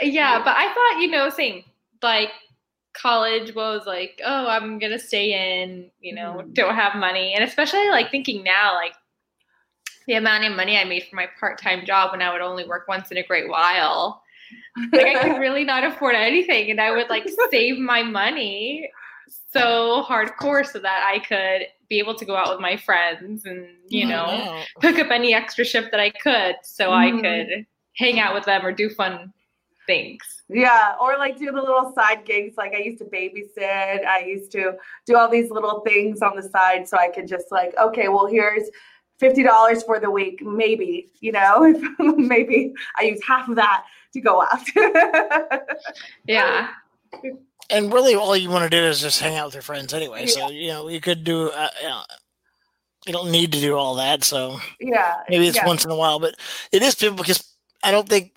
Yeah, 0.00 0.38
but 0.44 0.56
I 0.56 0.72
thought, 0.72 1.00
you 1.02 1.10
know, 1.10 1.28
same. 1.30 1.64
Like 2.02 2.30
college 2.94 3.54
was 3.54 3.82
like, 3.86 4.20
oh, 4.24 4.46
I'm 4.46 4.78
gonna 4.78 4.98
stay 4.98 5.62
in, 5.62 5.90
you 6.00 6.14
know, 6.14 6.42
Mhm. 6.44 6.54
don't 6.54 6.74
have 6.74 6.94
money. 6.94 7.34
And 7.34 7.44
especially 7.44 7.88
like 7.90 8.10
thinking 8.10 8.42
now, 8.44 8.74
like 8.74 8.94
the 10.06 10.14
amount 10.14 10.44
of 10.44 10.52
money 10.56 10.78
I 10.78 10.84
made 10.84 11.04
for 11.08 11.16
my 11.16 11.28
part-time 11.38 11.84
job 11.84 12.12
when 12.12 12.22
I 12.22 12.32
would 12.32 12.40
only 12.40 12.64
work 12.66 12.88
once 12.88 13.10
in 13.10 13.18
a 13.18 13.22
great 13.22 13.48
while. 13.48 14.22
Like 14.92 15.16
I 15.16 15.28
could 15.28 15.38
really 15.40 15.64
not 15.64 15.84
afford 15.84 16.14
anything 16.14 16.70
and 16.70 16.80
I 16.80 16.90
would 16.92 17.08
like 17.10 17.28
save 17.50 17.78
my 17.78 18.02
money 18.02 18.88
so 19.50 20.04
hardcore 20.06 20.66
so 20.66 20.78
that 20.78 21.10
I 21.12 21.18
could 21.20 21.66
be 21.88 21.98
able 21.98 22.14
to 22.16 22.24
go 22.24 22.36
out 22.36 22.50
with 22.50 22.60
my 22.60 22.76
friends 22.76 23.46
and, 23.46 23.66
you 23.88 24.06
know, 24.06 24.26
Wow. 24.26 24.64
pick 24.80 24.98
up 24.98 25.10
any 25.10 25.32
extra 25.34 25.64
shift 25.64 25.90
that 25.90 26.00
I 26.00 26.10
could 26.10 26.56
so 26.62 26.92
I 26.92 27.10
Mhm. 27.10 27.20
could 27.22 27.66
hang 27.96 28.20
out 28.20 28.34
with 28.34 28.44
them 28.44 28.64
or 28.64 28.72
do 28.72 28.90
fun 28.90 29.32
things. 29.86 30.42
Yeah, 30.50 30.94
or 31.00 31.16
like 31.16 31.36
do 31.38 31.46
the 31.46 31.52
little 31.60 31.92
side 31.94 32.24
gigs. 32.26 32.56
Like 32.58 32.74
I 32.74 32.78
used 32.78 32.98
to 32.98 33.04
babysit. 33.06 34.06
I 34.06 34.20
used 34.20 34.52
to 34.52 34.74
do 35.06 35.16
all 35.16 35.28
these 35.28 35.50
little 35.50 35.80
things 35.80 36.20
on 36.22 36.36
the 36.36 36.42
side 36.42 36.86
so 36.86 36.98
I 36.98 37.08
could 37.08 37.26
just 37.26 37.50
like, 37.50 37.74
okay, 37.78 38.08
well, 38.08 38.26
here's 38.26 38.68
fifty 39.18 39.42
dollars 39.42 39.82
for 39.82 39.98
the 39.98 40.10
week. 40.10 40.42
Maybe, 40.42 41.10
you 41.20 41.32
know, 41.32 41.74
maybe 41.98 42.74
I 42.98 43.02
use 43.04 43.20
half 43.26 43.48
of 43.48 43.56
that 43.56 43.84
to 44.12 44.20
go 44.20 44.42
out. 44.42 44.60
Yeah. 46.26 46.68
And 47.70 47.92
really, 47.92 48.14
all 48.14 48.36
you 48.36 48.48
want 48.50 48.64
to 48.64 48.70
do 48.70 48.82
is 48.82 49.00
just 49.00 49.20
hang 49.20 49.36
out 49.36 49.46
with 49.46 49.54
your 49.54 49.62
friends 49.62 49.92
anyway. 49.92 50.26
So 50.26 50.50
you 50.50 50.68
know, 50.68 50.88
you 50.88 51.00
could 51.00 51.24
do. 51.24 51.50
Uh, 51.50 51.68
you, 51.82 51.88
know, 51.88 52.02
you 53.06 53.12
don't 53.12 53.30
need 53.30 53.52
to 53.52 53.60
do 53.60 53.76
all 53.76 53.94
that. 53.96 54.24
So 54.24 54.58
yeah. 54.80 55.16
maybe 55.28 55.46
it's 55.48 55.56
yeah. 55.56 55.66
once 55.66 55.84
in 55.84 55.90
a 55.90 55.96
while, 55.96 56.18
but 56.18 56.34
it 56.72 56.82
is 56.82 56.94
people 56.94 57.16
because 57.16 57.42
I 57.82 57.90
don't 57.90 58.08
think 58.08 58.32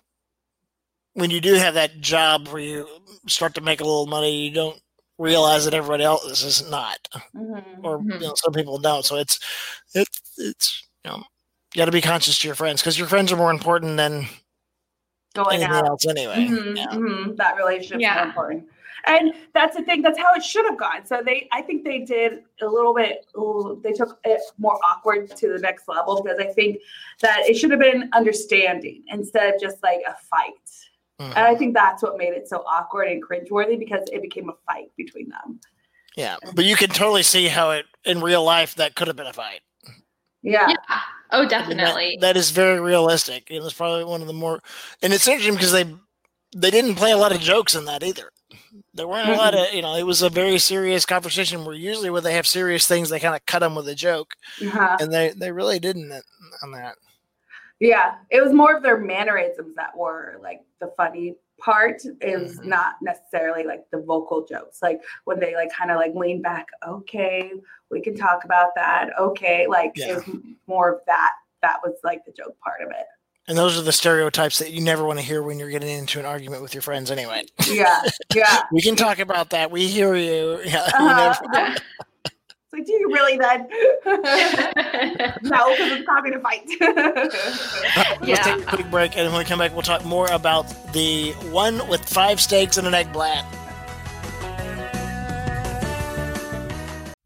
when 1.14 1.30
you 1.30 1.40
do 1.40 1.54
have 1.54 1.74
that 1.74 2.00
job 2.00 2.48
where 2.48 2.62
you 2.62 2.88
start 3.26 3.54
to 3.54 3.60
make 3.60 3.80
a 3.80 3.84
little 3.84 4.06
money, 4.06 4.48
you 4.48 4.54
don't 4.54 4.80
realize 5.18 5.64
that 5.64 5.74
everybody 5.74 6.04
else 6.04 6.42
is 6.42 6.68
not, 6.70 6.98
Mhm. 7.34 7.84
or 7.84 7.98
Mhm. 7.98 8.14
you 8.14 8.20
know, 8.20 8.34
some 8.36 8.52
people 8.52 8.78
don't. 8.78 9.04
So 9.04 9.16
it's 9.16 9.38
it's 9.94 10.20
it's 10.38 10.82
you 11.04 11.10
know 11.10 11.18
you 11.74 11.78
got 11.78 11.86
to 11.86 11.92
be 11.92 12.00
conscious 12.00 12.38
to 12.38 12.48
your 12.48 12.54
friends 12.54 12.80
because 12.80 12.98
your 12.98 13.08
friends 13.08 13.30
are 13.32 13.36
more 13.36 13.50
important 13.50 13.96
than 13.96 14.26
Going 15.34 15.56
anything 15.62 15.72
out. 15.72 15.86
else 15.86 16.06
anyway. 16.06 16.46
Mhm, 16.46 16.76
Yeah. 16.76 16.86
mhm, 16.88 17.36
That 17.36 17.56
relationship 17.56 18.00
is 18.00 18.06
more 18.14 18.24
important. 18.24 18.68
And 19.06 19.32
that's 19.54 19.76
the 19.76 19.82
thing. 19.82 20.02
That's 20.02 20.18
how 20.18 20.32
it 20.34 20.42
should 20.44 20.64
have 20.66 20.78
gone. 20.78 21.04
So 21.04 21.22
they, 21.24 21.48
I 21.52 21.62
think 21.62 21.84
they 21.84 22.00
did 22.00 22.44
a 22.60 22.66
little 22.66 22.94
bit. 22.94 23.26
They 23.82 23.92
took 23.92 24.18
it 24.24 24.40
more 24.58 24.78
awkward 24.84 25.34
to 25.36 25.48
the 25.52 25.58
next 25.58 25.88
level 25.88 26.22
because 26.22 26.38
I 26.38 26.46
think 26.52 26.78
that 27.20 27.40
it 27.48 27.54
should 27.56 27.70
have 27.70 27.80
been 27.80 28.08
understanding 28.12 29.02
instead 29.08 29.54
of 29.54 29.60
just 29.60 29.82
like 29.82 30.00
a 30.06 30.14
fight. 30.30 30.54
Mhm. 31.20 31.28
And 31.36 31.38
I 31.38 31.54
think 31.54 31.74
that's 31.74 32.02
what 32.02 32.16
made 32.16 32.32
it 32.32 32.48
so 32.48 32.58
awkward 32.66 33.08
and 33.08 33.22
cringeworthy 33.22 33.78
because 33.78 34.08
it 34.12 34.22
became 34.22 34.48
a 34.48 34.54
fight 34.66 34.90
between 34.96 35.28
them. 35.28 35.60
Yeah, 36.16 36.36
but 36.54 36.64
you 36.64 36.76
can 36.76 36.90
totally 36.90 37.22
see 37.22 37.48
how 37.48 37.70
it 37.70 37.86
in 38.04 38.20
real 38.20 38.44
life 38.44 38.74
that 38.76 38.94
could 38.94 39.06
have 39.08 39.16
been 39.16 39.26
a 39.26 39.32
fight. 39.32 39.60
Yeah. 40.42 40.68
Yeah. 40.68 40.76
Oh, 41.30 41.38
I 41.38 41.40
mean, 41.40 41.48
that- 41.48 41.66
definitely. 41.68 42.18
that 42.20 42.36
is 42.36 42.50
very 42.50 42.80
realistic. 42.80 43.50
It 43.50 43.62
was 43.62 43.72
probably 43.72 44.04
one 44.04 44.20
of 44.20 44.26
the 44.26 44.32
more, 44.32 44.60
and 45.00 45.12
it's 45.12 45.26
interesting 45.28 45.54
because 45.54 45.72
they 45.72 45.84
they 46.54 46.70
didn't 46.70 46.96
play 46.96 47.12
a 47.12 47.16
lot 47.16 47.32
of 47.32 47.40
jokes 47.40 47.74
in 47.74 47.84
that 47.86 48.02
either. 48.02 48.30
There 48.94 49.06
weren't 49.08 49.28
a 49.28 49.36
lot 49.36 49.54
of, 49.54 49.72
you 49.74 49.82
know, 49.82 49.96
it 49.96 50.04
was 50.04 50.22
a 50.22 50.30
very 50.30 50.58
serious 50.58 51.04
conversation 51.04 51.64
where 51.64 51.74
usually 51.74 52.10
when 52.10 52.22
they 52.24 52.34
have 52.34 52.46
serious 52.46 52.86
things, 52.86 53.10
they 53.10 53.20
kind 53.20 53.34
of 53.34 53.44
cut 53.46 53.58
them 53.60 53.74
with 53.74 53.86
a 53.88 53.94
joke, 53.94 54.34
Uh-huh. 54.62 54.96
and 55.00 55.12
they 55.12 55.30
they 55.36 55.50
really 55.52 55.78
didn't 55.78 56.10
on 56.62 56.72
that. 56.72 56.96
Yeah, 57.80 58.14
it 58.30 58.42
was 58.42 58.52
more 58.52 58.76
of 58.76 58.82
their 58.82 58.98
mannerisms 58.98 59.74
that 59.76 59.96
were 59.96 60.38
like 60.40 60.60
the 60.80 60.92
funny 60.96 61.36
part 61.60 62.02
is 62.20 62.58
Mhm. 62.60 62.64
not 62.64 62.94
necessarily 63.02 63.64
like 63.64 63.84
the 63.90 63.98
vocal 64.00 64.44
jokes. 64.46 64.80
Like 64.82 65.00
when 65.24 65.38
they 65.38 65.54
like 65.54 65.72
kind 65.72 65.90
of 65.90 65.96
like 65.96 66.14
lean 66.14 66.42
back, 66.42 66.66
okay, 66.86 67.52
we 67.90 68.00
can 68.00 68.16
talk 68.16 68.44
about 68.44 68.74
that. 68.76 69.10
Okay, 69.18 69.66
like 69.66 69.92
Yeah. 69.96 70.08
it 70.12 70.14
was 70.16 70.36
more 70.66 70.90
of 70.94 71.00
that. 71.06 71.32
That 71.60 71.80
was 71.84 71.94
like 72.02 72.24
the 72.24 72.32
joke 72.32 72.56
part 72.60 72.80
of 72.82 72.90
it. 72.90 73.06
And 73.48 73.58
those 73.58 73.76
are 73.78 73.82
the 73.82 73.92
stereotypes 73.92 74.60
that 74.60 74.70
you 74.70 74.80
never 74.80 75.04
want 75.04 75.18
to 75.18 75.24
hear 75.24 75.42
when 75.42 75.58
you're 75.58 75.68
getting 75.70 75.90
into 75.98 76.20
an 76.20 76.26
argument 76.26 76.62
with 76.62 76.74
your 76.74 76.82
friends. 76.82 77.10
Anyway, 77.10 77.44
Yeah, 77.68 78.02
yeah. 78.34 78.62
we 78.72 78.80
can 78.80 78.94
talk 78.94 79.18
about 79.18 79.50
that. 79.50 79.70
We 79.70 79.88
hear 79.88 80.14
you. 80.14 80.60
Yeah, 80.64 80.86
you 80.98 81.06
Uh-huh. 81.06 81.34
never- 81.52 81.58
Yeah. 81.74 81.76
It's 82.74 82.78
like, 82.78 82.86
do 82.86 82.92
you 82.94 83.08
really 83.12 83.36
then? 83.36 83.68
no, 85.42 85.70
because 85.72 85.92
it's 85.92 86.06
copy 86.06 86.30
to 86.30 86.40
fight. 86.40 86.62
Let's 88.22 88.44
take 88.46 88.60
a 88.62 88.64
quick 88.66 88.90
break, 88.90 89.14
and 89.18 89.28
when 89.30 89.38
we 89.40 89.44
come 89.44 89.58
back, 89.58 89.72
we'll 89.74 89.82
talk 89.82 90.06
more 90.06 90.26
about 90.32 90.64
the 90.94 91.32
one 91.50 91.86
with 91.88 92.00
five 92.08 92.40
steaks 92.40 92.78
and 92.78 92.86
an 92.86 92.94
eggplant. 92.94 93.46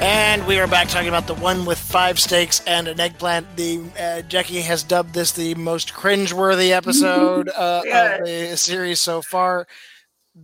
And 0.00 0.46
we 0.46 0.58
are 0.58 0.66
back 0.66 0.88
talking 0.88 1.08
about 1.08 1.26
the 1.26 1.34
one 1.34 1.64
with 1.64 1.78
five 1.78 2.18
steaks 2.20 2.62
and 2.66 2.86
an 2.86 3.00
eggplant. 3.00 3.56
The 3.56 3.82
uh, 3.98 4.22
Jackie 4.22 4.60
has 4.60 4.82
dubbed 4.82 5.14
this 5.14 5.32
the 5.32 5.54
most 5.54 5.94
cringeworthy 5.94 6.70
episode 6.70 7.48
uh, 7.56 7.82
Yes. 7.84 8.20
of 8.20 8.26
the 8.26 8.56
series 8.56 9.00
so 9.00 9.22
far. 9.22 9.66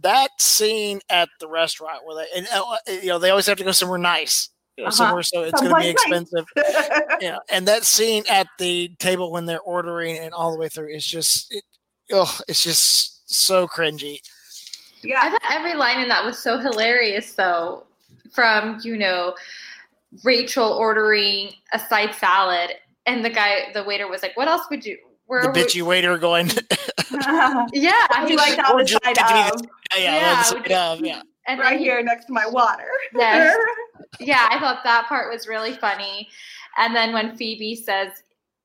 That 0.00 0.30
scene 0.38 1.00
at 1.10 1.28
the 1.38 1.48
restaurant 1.48 2.06
where 2.06 2.16
they, 2.24 2.38
and, 2.38 2.48
uh, 2.52 2.76
you 2.88 3.08
know, 3.08 3.18
they 3.18 3.28
always 3.30 3.46
have 3.46 3.58
to 3.58 3.64
go 3.64 3.72
somewhere 3.72 3.98
nice, 3.98 4.48
you 4.78 4.84
know, 4.84 4.88
Uh-huh. 4.88 4.96
somewhere 4.96 5.22
so 5.22 5.42
it's 5.42 5.60
going 5.60 5.74
to 5.74 5.80
be 5.80 5.94
Someplace 5.94 6.22
nice. 6.22 6.30
expensive. 6.56 7.12
Yeah, 7.20 7.36
and 7.50 7.68
that 7.68 7.84
scene 7.84 8.24
at 8.28 8.48
the 8.58 8.88
table 8.98 9.30
when 9.30 9.46
they're 9.46 9.60
ordering 9.60 10.18
and 10.18 10.32
all 10.34 10.50
the 10.50 10.58
way 10.58 10.68
through 10.68 10.88
is 10.88 11.04
just, 11.04 11.52
it, 11.54 11.62
oh, 12.10 12.36
it's 12.48 12.64
just 12.64 13.30
so 13.32 13.68
cringy. 13.68 14.18
Yeah, 15.02 15.20
I 15.22 15.30
thought 15.30 15.42
every 15.50 15.74
line 15.74 16.00
in 16.00 16.08
that 16.08 16.24
was 16.24 16.38
so 16.38 16.58
hilarious, 16.58 17.34
though. 17.34 17.84
From, 18.32 18.78
you 18.82 18.96
know, 18.96 19.34
Rachel 20.24 20.68
ordering 20.72 21.50
a 21.72 21.78
side 21.78 22.14
salad, 22.14 22.70
and 23.06 23.24
the 23.24 23.30
guy, 23.30 23.70
the 23.74 23.82
waiter 23.84 24.08
was 24.08 24.22
like, 24.22 24.36
What 24.36 24.48
else 24.48 24.62
would 24.70 24.84
you? 24.84 24.98
Where 25.26 25.42
The 25.42 25.48
would-" 25.48 25.56
bitchy 25.56 25.82
waiter 25.82 26.18
going, 26.18 26.46
Yeah. 27.72 28.06
I 28.10 28.24
he- 28.28 28.36
like 28.36 28.58
on 28.58 28.74
Or 28.74 28.78
the 28.78 28.84
just 28.84 29.04
side 29.04 29.16
give 29.16 29.26
me 29.30 29.40
of, 29.40 29.60
yeah, 29.96 30.02
yeah, 30.02 30.14
Yeah, 30.16 30.34
let's- 30.36 30.54
we 30.54 30.60
yeah, 30.68 30.94
yeah. 31.16 31.22
and 31.46 31.60
right 31.60 31.78
he- 31.78 31.84
here 31.84 32.02
next 32.02 32.26
to 32.26 32.32
my 32.32 32.46
water. 32.46 32.88
Yes. 33.14 33.56
yeah, 34.20 34.48
I 34.50 34.58
thought 34.58 34.80
that 34.84 35.06
part 35.08 35.32
was 35.32 35.46
really 35.48 35.72
funny. 35.72 36.28
And 36.78 36.94
then 36.96 37.12
when 37.12 37.36
Phoebe 37.36 37.74
says, 37.76 38.10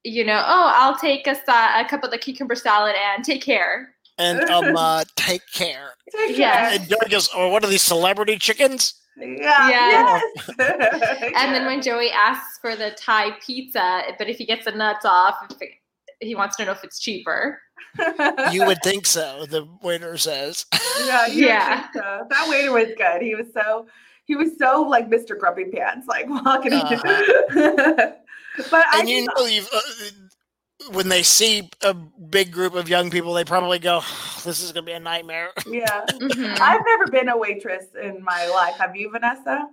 you 0.03 0.23
know, 0.23 0.41
oh, 0.45 0.71
I'll 0.73 0.97
take 0.97 1.27
a, 1.27 1.35
sa- 1.35 1.79
a 1.79 1.85
cup 1.85 2.03
of 2.03 2.11
the 2.11 2.17
cucumber 2.17 2.55
salad 2.55 2.95
and 3.13 3.23
take 3.25 3.41
care. 3.41 3.93
And 4.19 4.39
um, 4.49 4.75
uh, 4.75 5.03
take 5.15 5.41
care. 5.53 5.89
Take 6.15 6.37
Yeah. 6.37 6.69
care. 6.71 6.79
And 6.79 6.89
Joey 6.89 7.09
goes, 7.09 7.27
"Or 7.35 7.51
what 7.51 7.63
are 7.63 7.67
these 7.67 7.83
celebrity 7.83 8.37
chickens?" 8.37 8.95
Yeah. 9.19 9.69
Yeah. 9.69 10.21
Yes. 10.59 11.31
And 11.35 11.53
then 11.55 11.65
when 11.65 11.81
Joey 11.81 12.11
asks 12.11 12.57
for 12.59 12.75
the 12.75 12.91
Thai 12.91 13.31
pizza, 13.45 14.03
but 14.17 14.29
if 14.29 14.37
he 14.37 14.45
gets 14.45 14.65
the 14.65 14.71
nuts 14.71 15.05
off, 15.05 15.35
it- 15.61 15.71
he 16.19 16.33
wants 16.33 16.55
to 16.57 16.65
know 16.65 16.71
if 16.71 16.83
it's 16.83 16.99
cheaper. 16.99 17.59
You 18.51 18.65
would 18.65 18.79
think 18.83 19.05
so. 19.07 19.45
The 19.49 19.67
waiter 19.81 20.17
says. 20.17 20.65
Yeah, 21.05 21.25
Yeah. 21.27 21.87
so. 21.93 22.25
That 22.29 22.47
waiter 22.49 22.71
was 22.71 22.89
good. 22.97 23.21
He 23.21 23.33
was 23.35 23.47
so 23.53 23.87
he 24.25 24.35
was 24.35 24.57
so 24.59 24.81
like 24.83 25.09
Mr. 25.09 25.37
Grumpy 25.37 25.65
Pants, 25.65 26.05
like 26.07 26.27
walking. 26.29 26.71
but 26.71 28.19
I 28.73 28.99
and 28.99 29.09
you 29.09 29.25
just- 29.25 29.37
know, 29.37 29.45
you've, 29.45 29.69
uh, 29.73 29.79
when 30.91 31.09
they 31.09 31.23
see 31.23 31.69
a 31.81 31.93
big 31.93 32.51
group 32.51 32.75
of 32.75 32.87
young 32.89 33.09
people, 33.09 33.33
they 33.33 33.43
probably 33.43 33.79
go, 33.79 34.01
"This 34.43 34.61
is 34.61 34.71
going 34.71 34.85
to 34.85 34.89
be 34.89 34.93
a 34.93 34.99
nightmare." 34.99 35.49
yeah, 35.65 36.05
Mhm. 36.07 36.59
I've 36.59 36.81
never 36.85 37.07
been 37.11 37.29
a 37.29 37.37
waitress 37.37 37.85
in 38.01 38.23
my 38.23 38.47
life. 38.47 38.75
Have 38.77 38.95
you, 38.95 39.09
Vanessa? 39.11 39.67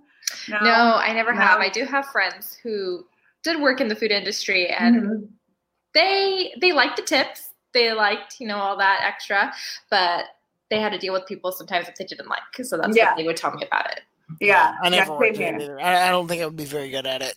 no, 0.49 0.95
I 0.95 1.13
never 1.13 1.33
have. 1.33 1.59
I 1.59 1.69
do 1.69 1.85
have 1.85 2.07
friends 2.07 2.57
who 2.63 3.05
did 3.43 3.61
work 3.61 3.79
in 3.79 3.87
the 3.87 3.95
food 3.95 4.11
industry 4.11 4.67
and 4.67 4.95
Mhm. 5.03 5.29
they 5.93 6.53
they 6.59 6.71
liked 6.71 6.97
the 6.97 7.03
tips. 7.03 7.51
They 7.73 7.91
liked, 7.93 8.39
you 8.39 8.47
know, 8.47 8.57
all 8.57 8.77
that 8.77 9.01
extra, 9.03 9.53
but 9.91 10.25
they 10.69 10.79
had 10.79 10.91
to 10.93 10.97
deal 10.97 11.13
with 11.13 11.25
people 11.27 11.51
sometimes 11.51 11.85
that 11.85 11.95
they 11.97 12.05
didn't 12.05 12.27
like. 12.27 12.41
So 12.63 12.77
that's 12.77 12.95
Yeah. 12.97 13.09
what 13.09 13.17
they 13.17 13.23
would 13.23 13.37
tell 13.37 13.51
me 13.51 13.63
about 13.65 13.91
it. 13.91 14.01
Yeah, 14.41 14.75
I 14.81 14.89
never 14.89 15.11
yeah, 15.11 15.19
worked 15.19 15.37
it 15.37 15.61
either. 15.61 15.79
I, 15.79 16.07
I 16.07 16.09
don't 16.09 16.27
think 16.27 16.41
I 16.41 16.45
would 16.45 16.55
be 16.55 16.65
very 16.65 16.89
good 16.89 17.05
at 17.05 17.21
it. 17.21 17.35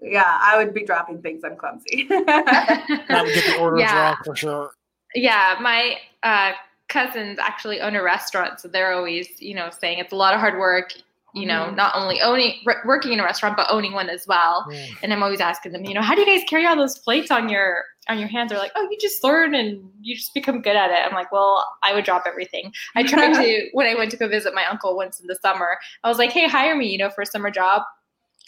Yeah, 0.00 0.38
I 0.40 0.56
would 0.56 0.72
be 0.74 0.84
dropping 0.84 1.22
things. 1.22 1.42
I'm 1.44 1.56
clumsy. 1.56 2.06
I 2.10 3.20
would 3.24 3.34
get 3.34 3.44
the 3.46 3.56
orders 3.58 3.80
Yeah. 3.80 4.00
wrong 4.00 4.16
for 4.24 4.36
sure. 4.36 4.70
Yeah, 5.14 5.56
my 5.60 5.96
uh, 6.22 6.52
cousins 6.88 7.38
actually 7.40 7.80
own 7.80 7.96
a 7.96 8.02
restaurant, 8.02 8.60
so 8.60 8.68
they're 8.68 8.92
always, 8.92 9.28
you 9.40 9.54
know, 9.54 9.70
saying 9.70 9.98
it's 9.98 10.12
a 10.12 10.16
lot 10.16 10.34
of 10.34 10.40
hard 10.40 10.58
work. 10.58 10.92
You 11.34 11.46
know, 11.46 11.68
Mhm. 11.70 11.76
not 11.76 11.94
only 11.94 12.20
owning 12.22 12.60
r- 12.66 12.82
working 12.86 13.12
in 13.12 13.20
a 13.20 13.22
restaurant, 13.22 13.54
but 13.56 13.66
owning 13.70 13.92
one 13.92 14.08
as 14.08 14.26
well. 14.26 14.64
Mm. 14.70 14.88
And 15.02 15.12
I'm 15.12 15.22
always 15.22 15.40
asking 15.42 15.72
them, 15.72 15.84
you 15.84 15.92
know, 15.92 16.00
how 16.00 16.14
do 16.14 16.22
you 16.22 16.26
guys 16.26 16.42
carry 16.48 16.64
all 16.66 16.74
those 16.74 16.98
plates 16.98 17.30
on 17.30 17.48
your 17.50 17.84
on 18.08 18.18
your 18.18 18.28
hands? 18.28 18.48
They're 18.48 18.58
like, 18.58 18.72
oh, 18.76 18.88
you 18.90 18.96
just 18.98 19.22
learn 19.22 19.54
and 19.54 19.90
you 20.00 20.16
just 20.16 20.32
become 20.32 20.62
good 20.62 20.74
at 20.74 20.90
it. 20.90 20.98
I'm 21.06 21.12
like, 21.12 21.30
well, 21.30 21.62
I 21.82 21.92
would 21.92 22.04
drop 22.06 22.24
everything. 22.26 22.72
I 22.96 23.02
tried 23.02 23.34
to 23.42 23.68
when 23.72 23.86
I 23.86 23.94
went 23.94 24.10
to 24.12 24.16
go 24.16 24.26
visit 24.26 24.54
my 24.54 24.64
uncle 24.64 24.96
once 24.96 25.20
in 25.20 25.26
the 25.26 25.36
summer. 25.42 25.78
I 26.02 26.08
was 26.08 26.16
like, 26.16 26.32
hey, 26.32 26.48
hire 26.48 26.74
me, 26.74 26.86
you 26.90 26.96
know, 26.96 27.10
for 27.10 27.20
a 27.20 27.26
summer 27.26 27.50
job. 27.50 27.82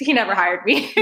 He 0.01 0.13
never 0.13 0.35
hired 0.35 0.65
me. 0.65 0.93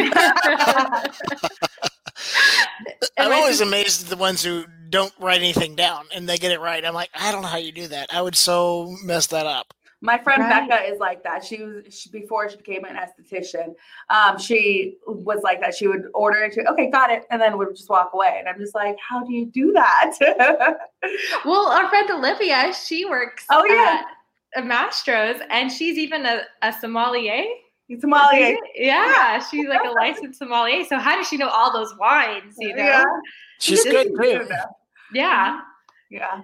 I'm 3.19 3.33
always 3.33 3.61
amazed 3.61 4.05
at 4.05 4.11
the 4.11 4.17
ones 4.17 4.43
who 4.43 4.64
don't 4.90 5.12
write 5.21 5.40
anything 5.40 5.75
down 5.76 6.07
and 6.14 6.28
they 6.28 6.38
get 6.38 6.52
it 6.52 6.61
right. 6.61 6.85
I'm 6.85 6.95
like, 6.95 7.11
I 7.14 7.31
don't 7.33 7.43
know 7.43 7.49
how 7.49 7.59
you 7.59 7.73
do 7.73 7.88
that. 7.88 8.12
I 8.12 8.23
would 8.23 8.37
so 8.37 8.95
mess 9.05 9.26
that 9.28 9.47
up. 9.47 9.73
My 10.00 10.17
friend 10.17 10.40
Right. 10.43 10.69
Becca 10.69 10.85
is 10.93 11.00
like 11.00 11.25
that. 11.25 11.45
She 11.45 11.61
was 11.61 11.83
she, 11.93 12.09
before 12.11 12.49
she 12.49 12.57
became 12.57 12.85
an 12.85 12.97
esthetician. 12.97 13.75
Um, 14.11 14.38
she 14.38 14.97
was 15.09 15.40
like 15.43 15.61
that. 15.61 15.75
She 15.75 15.88
would 15.88 16.05
order 16.14 16.38
it. 16.45 16.52
To, 16.52 16.64
okay, 16.71 16.88
got 16.88 17.11
it, 17.11 17.25
and 17.33 17.40
then 17.40 17.59
would 17.59 17.75
just 17.75 17.90
walk 17.90 18.11
away. 18.14 18.37
And 18.38 18.49
I'm 18.49 18.59
just 18.61 18.76
like, 18.76 18.97
how 19.07 19.25
do 19.25 19.33
you 19.33 19.47
do 19.47 19.73
that? 19.73 20.12
Well, 21.45 21.67
our 21.69 21.88
friend 21.88 22.11
Olivia, 22.11 22.73
she 22.75 23.05
works 23.05 23.45
Oh, 23.50 23.64
yeah. 23.64 24.02
at 24.57 24.64
Mastro's 24.64 25.40
and 25.50 25.71
she's 25.71 25.97
even 25.99 26.26
a, 26.26 26.43
a 26.62 26.73
sommelier. 26.73 27.45
Somalia. 27.90 28.57
Yeah, 28.75 29.38
she's 29.49 29.66
like 29.68 29.80
a 29.85 29.90
licensed 29.90 30.38
sommelier. 30.38 30.85
So 30.85 30.99
how 30.99 31.16
does 31.16 31.28
she 31.28 31.37
know 31.38 31.49
all 31.49 31.73
those 31.73 31.95
wines, 31.99 32.54
you 32.59 32.75
know? 32.75 32.83
Yeah. 32.85 33.04
She's 33.59 33.83
She's 33.83 33.92
good 33.92 34.14
good 34.14 34.49
too. 34.49 34.54
Yeah. 35.14 35.61
Yeah. 36.11 36.40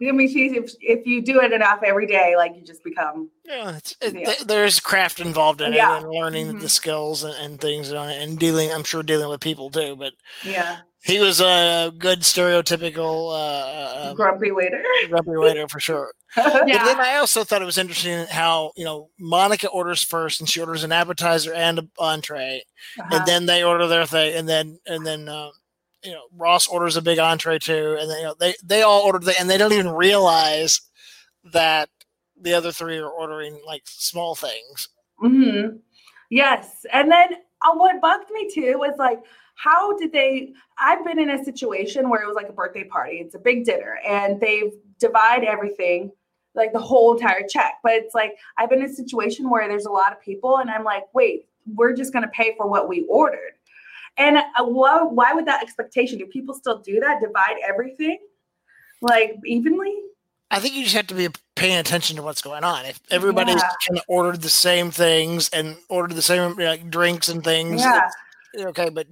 I 0.00 0.12
mean, 0.12 0.28
she's 0.28 0.52
if 0.52 0.70
if 0.80 1.06
you 1.06 1.20
do 1.22 1.40
it 1.40 1.52
enough 1.52 1.80
every 1.84 2.06
day, 2.06 2.34
like 2.36 2.52
you 2.54 2.62
just 2.62 2.84
become. 2.84 3.30
Yeah, 3.44 3.76
it's, 3.76 3.96
it, 4.00 4.14
Yeah. 4.14 4.24
th- 4.26 4.40
there's 4.44 4.78
craft 4.80 5.18
involved 5.20 5.60
in 5.60 5.72
Yeah. 5.72 5.96
it 5.96 6.02
and 6.02 6.10
learning 6.10 6.52
Mhm. 6.54 6.60
the 6.60 6.68
skills 6.68 7.24
and, 7.24 7.34
and 7.34 7.60
things 7.60 7.92
on 7.92 8.10
it 8.10 8.22
and 8.22 8.38
dealing. 8.38 8.70
I'm 8.72 8.84
sure 8.84 9.02
dealing 9.02 9.28
with 9.28 9.40
people 9.40 9.70
too. 9.70 9.96
But 9.96 10.12
Yeah. 10.44 10.78
He 11.08 11.18
was 11.20 11.40
a 11.40 11.92
good 11.98 12.20
stereotypical 12.20 13.32
uh, 13.32 14.10
um, 14.10 14.16
Grumpy 14.16 14.50
waiter. 14.52 14.82
grumpy 15.08 15.30
waiter 15.36 15.66
for 15.68 15.80
sure. 15.80 16.12
Yeah. 16.36 16.44
And 16.62 16.86
then 16.86 17.00
I 17.00 17.16
also 17.16 17.42
thought 17.44 17.62
it 17.62 17.64
was 17.64 17.78
interesting 17.78 18.26
how 18.30 18.72
you 18.76 18.84
know 18.84 19.08
Monica 19.18 19.68
orders 19.68 20.02
first 20.02 20.40
and 20.40 20.48
she 20.48 20.60
orders 20.60 20.84
an 20.84 20.92
appetizer 20.92 21.52
and 21.54 21.78
an 21.78 21.90
entree, 21.98 22.62
Uh-huh. 23.00 23.16
and 23.16 23.26
then 23.26 23.46
they 23.46 23.64
order 23.64 23.86
their 23.88 24.06
thing, 24.06 24.34
and 24.36 24.48
then 24.48 24.78
and 24.86 25.06
then 25.06 25.28
uh, 25.28 25.50
you 26.04 26.12
know 26.12 26.22
Ross 26.36 26.66
orders 26.68 26.96
a 26.96 27.02
big 27.02 27.18
entree 27.18 27.58
too, 27.58 27.96
and 27.98 28.10
then 28.10 28.18
you 28.18 28.24
know 28.24 28.34
they 28.38 28.54
they 28.62 28.82
all 28.82 29.00
order 29.02 29.18
the 29.18 29.38
and 29.40 29.48
they 29.48 29.56
don't 29.58 29.72
even 29.72 29.88
realize 29.90 30.80
that 31.52 31.88
the 32.40 32.52
other 32.54 32.70
three 32.72 32.98
are 32.98 33.08
ordering 33.10 33.58
like 33.66 33.82
small 33.86 34.34
things. 34.34 34.88
hmm 35.18 35.78
Yes. 36.30 36.84
And 36.92 37.10
then 37.10 37.28
uh, 37.66 37.72
what 37.74 38.00
bugged 38.02 38.30
me 38.30 38.50
too 38.52 38.74
was 38.78 38.94
like, 38.98 39.18
how 39.58 39.96
did 39.98 40.12
they? 40.12 40.52
I've 40.78 41.04
been 41.04 41.18
in 41.18 41.30
a 41.30 41.44
situation 41.44 42.08
where 42.08 42.22
it 42.22 42.26
was 42.26 42.36
like 42.36 42.48
a 42.48 42.52
birthday 42.52 42.84
party, 42.84 43.16
it's 43.16 43.34
a 43.34 43.38
big 43.40 43.64
dinner, 43.64 43.98
and 44.06 44.40
they've 44.40 44.72
divide 45.00 45.44
everything, 45.44 46.12
like 46.54 46.72
the 46.72 46.78
whole 46.78 47.14
entire 47.14 47.42
check. 47.48 47.74
But 47.82 47.92
it's 47.94 48.14
like, 48.14 48.36
I've 48.56 48.70
been 48.70 48.80
in 48.80 48.86
a 48.90 48.94
situation 48.94 49.50
where 49.50 49.66
there's 49.68 49.86
a 49.86 49.90
lot 49.90 50.12
of 50.12 50.20
people, 50.20 50.58
and 50.58 50.70
I'm 50.70 50.84
like, 50.84 51.04
wait, 51.12 51.48
we're 51.74 51.92
just 51.92 52.12
going 52.12 52.22
to 52.24 52.30
pay 52.30 52.54
for 52.56 52.68
what 52.68 52.88
we 52.88 53.04
ordered. 53.08 53.52
And 54.16 54.38
uh, 54.38 54.64
why, 54.64 55.02
why 55.02 55.32
would 55.32 55.46
that 55.46 55.62
expectation? 55.62 56.18
Do 56.18 56.26
people 56.26 56.54
still 56.54 56.78
do 56.78 57.00
that? 57.00 57.20
Divide 57.20 57.56
everything 57.66 58.18
like 59.00 59.36
evenly? 59.44 59.94
I 60.50 60.60
think 60.60 60.74
you 60.74 60.84
just 60.84 60.96
have 60.96 61.06
to 61.08 61.14
be 61.14 61.28
paying 61.56 61.78
attention 61.78 62.16
to 62.16 62.22
what's 62.22 62.42
going 62.42 62.64
on. 62.64 62.84
If 62.86 63.00
everybody's 63.10 63.56
Yeah. 63.56 63.70
kind 63.88 63.98
of 63.98 64.04
ordered 64.08 64.40
the 64.40 64.48
same 64.48 64.90
things 64.90 65.48
and 65.50 65.76
ordered 65.88 66.14
the 66.14 66.22
same 66.22 66.56
like 66.56 66.88
drinks 66.90 67.28
and 67.28 67.44
things, 67.44 67.82
Yeah. 67.82 68.08
okay, 68.56 68.88
but 68.88 69.06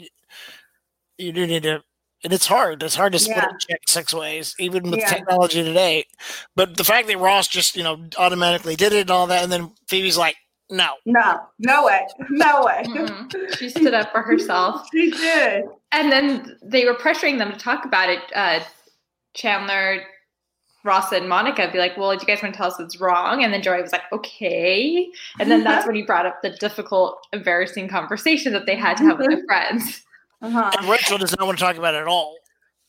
you, 1.18 1.26
you 1.26 1.32
do 1.32 1.46
need 1.46 1.62
to. 1.64 1.82
And 2.24 2.32
it's 2.32 2.46
hard. 2.46 2.82
It's 2.82 2.94
hard 2.94 3.12
to 3.12 3.18
split 3.18 3.36
Yeah. 3.36 3.44
a 3.54 3.58
check 3.58 3.80
six 3.86 4.14
ways, 4.14 4.54
even 4.58 4.90
with 4.90 5.00
Yeah. 5.00 5.08
technology 5.08 5.62
today. 5.62 6.06
But 6.56 6.76
the 6.76 6.82
fact 6.84 7.08
that 7.08 7.18
Ross 7.18 7.46
just 7.46 7.76
you 7.76 7.82
know 7.84 8.06
automatically 8.18 8.74
did 8.74 8.92
it 8.92 9.02
and 9.02 9.10
all 9.10 9.26
that, 9.28 9.42
and 9.44 9.52
then 9.52 9.72
Phoebe's 9.86 10.16
like, 10.16 10.34
"No, 10.70 10.94
No, 11.04 11.40
no 11.58 11.84
way. 11.84 12.06
No 12.30 12.62
way. 12.64 12.82
Mm-mm. 12.86 13.58
She 13.58 13.68
stood 13.68 13.92
up 13.94 14.10
for 14.12 14.22
herself. 14.22 14.88
she 14.92 15.10
did. 15.10 15.64
And 15.92 16.10
then 16.10 16.56
they 16.62 16.84
were 16.86 16.94
pressuring 16.94 17.38
them 17.38 17.52
to 17.52 17.58
talk 17.58 17.84
about 17.84 18.08
it. 18.08 18.20
Uh, 18.34 18.60
Chandler, 19.34 20.02
Ross, 20.84 21.12
and 21.12 21.28
Monica 21.28 21.68
be 21.70 21.78
like, 21.78 21.96
"Well, 21.98 22.12
do 22.16 22.20
you 22.22 22.26
guys 22.26 22.42
want 22.42 22.54
to 22.54 22.58
tell 22.58 22.68
us 22.68 22.78
what's 22.78 22.98
wrong?" 22.98 23.44
And 23.44 23.52
then 23.52 23.60
Joey 23.62 23.82
was 23.82 23.92
like, 23.92 24.10
"Okay." 24.10 25.06
And 25.38 25.50
then 25.50 25.64
that's 25.64 25.86
when 25.86 25.94
he 25.96 26.02
brought 26.02 26.24
up 26.26 26.40
the 26.42 26.50
difficult, 26.50 27.18
embarrassing 27.34 27.88
conversation 27.88 28.52
that 28.54 28.64
they 28.66 28.74
had 28.76 28.96
to 28.96 29.04
have 29.04 29.18
with 29.18 29.28
their 29.28 29.44
friends. 29.46 30.02
Uh-huh. 30.42 30.70
And 30.78 30.88
Rachel 30.88 31.18
does 31.18 31.36
not 31.36 31.46
want 31.46 31.58
to 31.58 31.64
talk 31.64 31.76
about 31.76 31.94
it 31.94 31.98
at 31.98 32.06
all. 32.06 32.36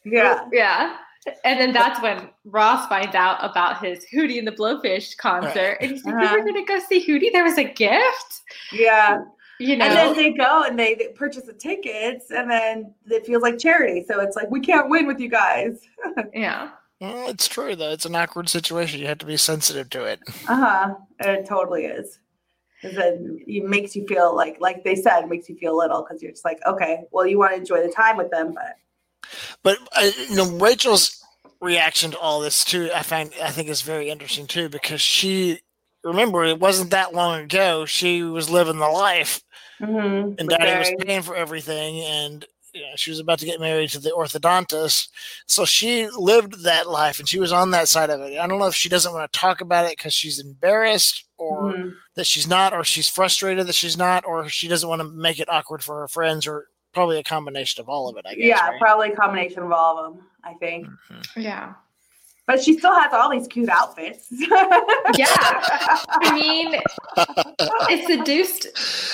Yeah. 0.06 0.46
Yeah. 0.52 0.98
And 1.44 1.60
then 1.60 1.74
that's 1.74 2.02
when 2.02 2.30
Ross 2.46 2.88
finds 2.88 3.16
out 3.16 3.38
about 3.44 3.84
his 3.84 4.06
Hootie 4.14 4.38
and 4.38 4.48
the 4.48 4.52
Blowfish 4.52 5.18
concert. 5.18 5.78
And 5.82 5.92
he's 5.92 6.06
like, 6.06 6.16
Uh-huh. 6.16 6.36
We 6.36 6.42
were 6.42 6.46
going 6.46 6.66
to 6.66 6.74
go 6.74 6.80
see 6.80 7.06
Hootie. 7.06 7.32
There 7.32 7.44
was 7.44 7.58
a 7.58 7.66
gift. 7.66 8.42
Yeah. 8.72 9.24
You 9.60 9.76
know? 9.76 9.86
And 9.86 9.96
then 9.96 10.16
they 10.16 10.32
go 10.34 10.64
and 10.64 10.78
they, 10.78 10.96
they 10.96 11.10
purchase 11.10 11.44
the 11.44 11.54
tickets 11.54 12.30
and 12.30 12.50
then 12.50 12.94
it 13.08 13.26
feels 13.26 13.42
like 13.42 13.58
charity. 13.58 14.06
So 14.08 14.22
it's 14.22 14.36
like, 14.36 14.50
we 14.52 14.60
can't 14.60 14.90
win 14.90 15.08
with 15.08 15.20
you 15.20 15.30
guys. 15.30 15.80
yeah. 16.34 16.70
Well, 17.02 17.30
it's 17.30 17.48
true 17.48 17.76
though. 17.76 17.92
It's 17.92 18.06
an 18.06 18.16
awkward 18.16 18.50
situation. 18.50 19.00
You 19.00 19.08
have 19.08 19.20
to 19.20 19.26
be 19.26 19.38
sensitive 19.38 19.90
to 19.92 20.04
it. 20.06 20.20
Uh 20.48 20.56
huh. 20.56 20.96
It 21.20 21.46
totally 21.46 21.86
is. 21.86 22.20
Because 22.88 22.98
then 22.98 23.40
it 23.46 23.66
makes 23.66 23.96
you 23.96 24.06
feel 24.08 24.36
like, 24.36 24.58
like 24.60 24.84
they 24.84 24.96
said, 24.96 25.28
makes 25.30 25.50
you 25.50 25.56
feel 25.56 25.78
little 25.78 26.02
because 26.02 26.22
you're 26.22 26.32
just 26.32 26.46
like, 26.46 26.60
okay, 26.66 27.04
well, 27.12 27.26
you 27.26 27.38
want 27.38 27.54
to 27.54 27.58
enjoy 27.58 27.82
the 27.82 27.92
time 27.92 28.18
with 28.18 28.32
them, 28.32 28.54
but 28.54 28.78
But 29.64 29.78
uh, 29.96 30.10
you 30.30 30.36
know, 30.36 30.58
Rachel's 30.58 31.24
reaction 31.62 32.12
to 32.12 32.20
all 32.20 32.40
this 32.40 32.64
too, 32.64 32.90
I 32.94 33.04
find 33.04 33.32
I 33.42 33.52
think 33.52 33.70
is 33.70 33.82
very 33.82 34.10
interesting 34.10 34.48
too 34.48 34.70
because 34.70 35.02
she 35.02 35.60
remember 36.04 36.46
it 36.46 36.60
wasn't 36.60 36.92
that 36.92 37.14
long 37.14 37.42
ago 37.42 37.86
she 37.86 38.22
was 38.22 38.50
living 38.50 38.78
the 38.78 38.88
life 38.88 39.42
mm-hmm. 39.82 40.34
and 40.38 40.50
Daddy 40.50 40.78
was 40.78 41.04
paying 41.04 41.22
for 41.22 41.36
everything 41.36 42.00
and. 42.02 42.46
You 42.74 42.84
know, 42.84 42.96
she 42.96 43.10
was 43.10 43.20
about 43.20 43.40
to 43.40 43.46
get 43.46 43.60
married 43.60 43.90
to 43.92 44.00
the 44.00 44.12
orthodontist, 44.12 45.08
so 45.48 45.66
she 45.66 46.10
lived 46.10 46.64
that 46.64 46.88
life 46.88 47.18
and 47.18 47.28
she 47.28 47.40
was 47.40 47.52
on 47.52 47.72
that 47.72 47.88
side 47.88 48.12
of 48.12 48.22
it. 48.22 48.38
I 48.38 48.46
don't 48.46 48.60
know 48.60 48.68
if 48.68 48.76
she 48.76 48.90
doesn't 48.90 49.12
want 49.12 49.32
to 49.32 49.40
talk 49.40 49.62
about 49.62 49.86
it 49.86 49.98
because 49.98 50.14
she's 50.14 50.38
embarrassed, 50.38 51.26
or 51.38 51.72
Mm-hmm. 51.74 51.90
that 52.16 52.26
she's 52.26 52.48
not, 52.48 52.74
or 52.74 52.84
she's 52.84 53.08
frustrated 53.10 53.68
that 53.68 53.76
she's 53.76 53.98
not, 53.98 54.26
or 54.26 54.48
she 54.50 54.68
doesn't 54.68 54.88
want 54.90 55.02
to 55.02 55.08
make 55.08 55.40
it 55.40 55.50
awkward 55.50 55.84
for 55.84 56.00
her 56.02 56.08
friends, 56.08 56.48
or 56.48 56.68
probably 56.94 57.18
a 57.20 57.24
combination 57.24 57.82
of 57.82 57.90
all 57.90 58.10
of 58.10 58.18
it. 58.18 58.26
I 58.28 58.34
guess. 58.36 58.44
yeah, 58.46 58.68
right? 58.70 58.80
probably 58.80 59.12
a 59.12 59.16
combination 59.16 59.64
of 59.64 59.72
all 59.72 59.98
of 60.00 60.14
them, 60.16 60.24
I 60.44 60.54
think. 60.56 60.88
Mhm. 60.88 61.26
Yeah. 61.36 61.74
But 62.48 62.64
she 62.64 62.78
still 62.78 62.96
has 62.96 63.12
all 63.12 63.30
these 63.30 63.46
cute 63.48 63.68
outfits. 63.70 64.28
Yeah. 64.32 65.28
I 65.28 66.32
mean, 66.40 66.80
it 67.90 68.08
seduced 68.08 68.68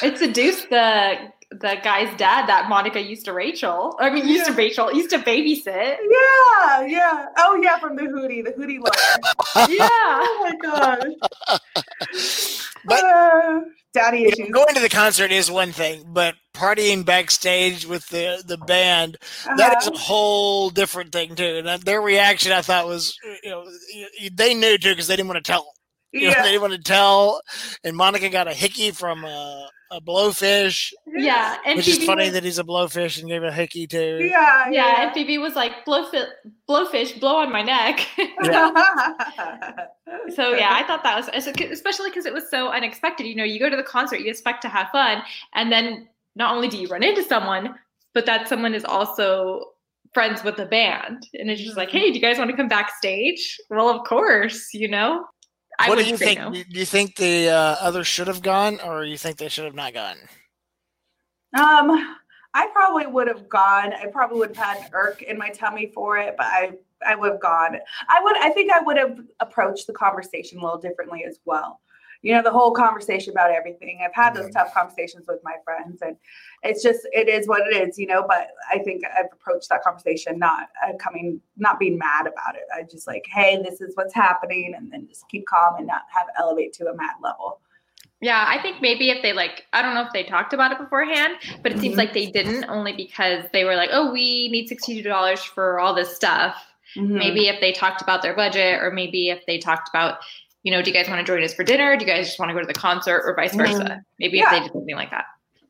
it 0.04 0.18
seduced 0.20 0.70
the 0.70 1.18
the 1.60 1.78
guy's 1.84 2.16
dad 2.18 2.48
that 2.48 2.70
Monica 2.70 3.02
used 3.02 3.26
to 3.26 3.34
Rachel. 3.34 3.96
I 4.00 4.10
mean, 4.10 4.28
used 4.28 4.46
to 4.48 4.54
Rachel, 4.54 4.92
used 4.94 5.10
to 5.12 5.20
babysit. 5.20 5.66
Yeah, 5.98 6.86
yeah. 6.86 7.26
Oh, 7.38 7.60
yeah, 7.62 7.78
from 7.80 7.96
the 7.96 8.04
Hootie, 8.04 8.44
the 8.44 8.52
Hootie 8.52 8.80
lawyer. 8.80 9.68
Yeah. 9.70 9.88
oh 9.92 10.52
my 10.62 10.62
gosh. 10.62 12.70
But- 12.86 13.04
Uh, 13.04 13.60
daddy 13.94 14.20
You 14.20 14.24
know, 14.26 14.30
issues. 14.32 14.50
going 14.52 14.76
to 14.76 14.82
the 14.82 14.90
concert 14.90 15.32
is 15.32 15.50
one 15.52 15.72
thing, 15.72 16.04
but 16.08 16.36
partying 16.56 17.06
backstage 17.06 17.86
with 17.86 18.08
the 18.10 18.44
the 18.46 18.58
band 18.58 19.18
that 19.58 19.78
is 19.82 19.88
Uh-huh. 19.88 19.96
a 19.96 20.00
whole 20.00 20.70
different 20.72 21.12
thing 21.12 21.36
too. 21.36 21.62
And 21.66 21.82
their 21.84 22.02
reaction, 22.02 22.52
I 22.52 22.62
thought, 22.62 22.88
was 22.88 23.16
you 23.44 23.50
know 23.52 23.62
y- 23.96 24.08
y- 24.22 24.30
they 24.34 24.54
knew 24.54 24.78
too 24.78 24.90
because 24.90 25.08
they 25.08 25.16
didn't 25.16 25.30
want 25.30 25.44
to 25.44 25.52
tell. 25.52 25.74
You 26.12 26.28
know, 26.28 26.30
yeah. 26.30 26.42
they 26.44 26.50
didn't 26.50 26.62
want 26.62 26.74
to 26.74 26.80
tell. 26.82 27.42
And 27.84 27.96
Monica 27.98 28.30
got 28.30 28.48
a 28.48 28.54
hickey 28.54 28.92
from 28.92 29.26
a, 29.26 29.70
a 29.94 30.02
blowfish, 30.02 30.92
Yeah. 31.06 31.58
And 31.66 31.78
which 31.78 31.88
is 31.88 32.04
funny 32.04 32.26
was- 32.26 32.34
that 32.34 32.44
he's 32.44 32.60
a 32.60 32.64
blowfish 32.64 33.20
and 33.20 33.30
gave 33.30 33.44
a 33.44 33.52
hickey 33.52 33.86
too. 33.88 34.20
Yeah, 34.22 34.70
yeah, 34.70 35.04
and 35.04 35.14
Phoebe 35.14 35.38
was 35.38 35.56
like, 35.56 35.86
blowfish, 35.86 36.26
blowfish, 36.68 37.20
blow 37.20 37.38
on 37.38 37.52
my 37.52 37.62
neck. 37.62 38.00
so 40.36 40.54
yeah, 40.54 40.72
I 40.72 40.84
thought 40.88 41.04
that 41.04 41.16
was 41.16 41.30
especially 41.34 42.10
because 42.10 42.26
it 42.26 42.34
was 42.34 42.50
so 42.50 42.70
unexpected. 42.70 43.28
You 43.28 43.36
know, 43.36 43.44
you 43.44 43.60
go 43.60 43.70
to 43.70 43.78
the 43.78 43.84
concert, 43.84 44.22
you 44.22 44.30
expect 44.30 44.62
to 44.64 44.70
have 44.70 44.90
fun, 44.90 45.22
and 45.54 45.72
then 45.72 46.08
not 46.36 46.56
only 46.56 46.68
do 46.68 46.78
you 46.78 46.88
run 46.88 47.04
into 47.04 47.24
someone, 47.24 47.76
but 48.14 48.26
that 48.26 48.48
someone 48.48 48.74
is 48.74 48.86
also 48.86 49.66
friends 50.14 50.44
with 50.44 50.58
the 50.58 50.66
band, 50.66 51.28
and 51.34 51.50
it's 51.50 51.62
just 51.62 51.78
like, 51.78 51.90
mm-hmm. 51.90 51.98
hey, 51.98 52.10
do 52.10 52.16
you 52.16 52.22
guys 52.22 52.38
want 52.38 52.50
to 52.50 52.58
come 52.58 52.68
backstage? 52.68 53.60
Well, 53.70 53.90
of 53.90 54.06
course, 54.08 54.74
you 54.74 54.88
know. 54.88 55.26
I 55.80 55.90
what 55.90 55.98
do 55.98 56.06
you 56.06 56.18
think? 56.18 56.40
no. 56.40 56.52
Do 56.52 56.64
you 56.80 56.86
think 56.86 57.16
the 57.16 57.50
uh, 57.50 57.76
others 57.80 58.08
should 58.08 58.28
have 58.28 58.42
gone, 58.42 58.80
or 58.82 59.04
you 59.04 59.18
think 59.18 59.38
they 59.38 59.50
should 59.50 59.66
have 59.66 59.76
not 59.76 59.94
gone? 59.94 60.18
Um, 61.58 62.18
I 62.54 62.68
probably 62.68 63.08
would 63.08 63.28
have 63.28 63.50
gone. 63.50 63.94
I 63.94 64.08
probably 64.08 64.40
would 64.40 64.56
have 64.56 64.66
had 64.66 64.78
an 64.86 64.90
irk 64.94 65.22
in 65.22 65.38
my 65.38 65.50
tummy 65.50 65.92
for 65.94 66.18
it, 66.18 66.36
but 66.38 66.46
I 66.46 66.74
I 67.06 67.16
would 67.16 67.32
have 67.32 67.42
gone. 67.42 67.78
I 68.08 68.22
would. 68.24 68.38
I 68.38 68.50
think 68.50 68.72
I 68.72 68.80
would 68.80 68.98
have 68.98 69.20
approached 69.40 69.88
the 69.88 69.94
conversation 69.94 70.60
a 70.60 70.64
little 70.64 70.80
differently 70.80 71.26
as 71.26 71.40
well. 71.46 71.82
You 72.24 72.34
know, 72.34 72.42
the 72.42 72.52
whole 72.52 72.72
conversation 72.72 73.32
about 73.32 73.52
everything. 73.52 74.00
I've 74.04 74.16
had 74.16 74.34
those 74.34 74.50
tough 74.52 74.74
conversations 74.74 75.26
with 75.28 75.40
my 75.44 75.56
friends, 75.66 76.02
and 76.02 76.16
it's 76.64 76.82
just 76.82 77.02
it 77.12 77.28
is 77.28 77.48
what 77.50 77.68
it 77.68 77.76
is. 77.88 78.00
You 78.00 78.08
know, 78.08 78.26
but 78.26 78.48
I 78.72 78.80
think 78.80 79.04
I've 79.06 79.28
approached 79.32 79.68
that 79.70 79.84
conversation 79.84 80.40
not 80.40 80.70
uh, 80.88 80.94
coming, 80.98 81.42
not 81.58 81.80
being 81.80 81.98
mad 81.98 82.22
about 82.22 82.56
it. 82.56 82.64
I 82.74 82.84
just 82.84 83.08
like, 83.08 83.26
hey, 83.32 83.62
this 83.62 83.82
is 83.82 83.96
what's 83.96 84.14
happening, 84.14 84.74
and 84.76 84.90
then 84.92 85.06
just 85.08 85.28
keep 85.28 85.46
calm 85.46 85.76
and 85.78 85.86
not 85.86 86.04
have 86.16 86.28
elevate 86.40 86.72
to 86.74 86.86
a 86.88 86.96
mad 86.96 87.16
level. 87.22 87.60
Yeah, 88.22 88.46
I 88.48 88.62
think 88.62 88.82
maybe 88.82 89.10
if 89.10 89.22
they 89.22 89.34
like, 89.34 89.66
I 89.74 89.82
don't 89.82 89.94
know 89.94 90.04
if 90.06 90.14
they 90.14 90.24
talked 90.24 90.54
about 90.54 90.72
it 90.72 90.78
beforehand, 90.78 91.34
but 91.62 91.74
it 91.74 91.80
seems 91.80 91.96
Mhm. 91.96 91.98
like 91.98 92.14
they 92.14 92.28
didn't 92.32 92.64
only 92.70 92.94
because 92.94 93.44
they 93.52 93.66
were 93.66 93.76
like, 93.76 93.90
oh, 93.92 94.14
we 94.14 94.48
need 94.48 94.70
$62 94.70 95.44
for 95.44 95.78
all 95.78 95.94
this 95.94 96.16
stuff. 96.16 96.56
Mhm. 96.96 97.10
Maybe 97.18 97.50
if 97.50 97.60
they 97.60 97.74
talked 97.74 98.02
about 98.02 98.22
their 98.22 98.34
budget, 98.34 98.82
or 98.82 98.92
maybe 98.92 99.30
if 99.30 99.46
they 99.46 99.58
talked 99.58 99.90
about, 99.90 100.20
you 100.64 100.72
know, 100.72 100.82
do 100.82 100.90
you 100.90 100.94
guys 100.96 101.08
want 101.10 101.26
to 101.26 101.32
join 101.32 101.44
us 101.44 101.54
for 101.54 101.64
dinner? 101.64 101.96
Do 101.98 102.06
you 102.06 102.12
guys 102.12 102.26
just 102.28 102.40
want 102.40 102.50
to 102.50 102.54
go 102.54 102.62
to 102.62 102.66
the 102.68 102.74
concert, 102.74 103.22
or 103.26 103.36
vice 103.36 103.54
versa? 103.56 103.84
Mhm. 103.84 104.02
Maybe 104.20 104.38
Yeah. 104.38 104.46
if 104.46 104.52
they 104.52 104.60
did 104.62 104.72
something 104.74 104.96
like 104.96 105.12
that. 105.12 105.26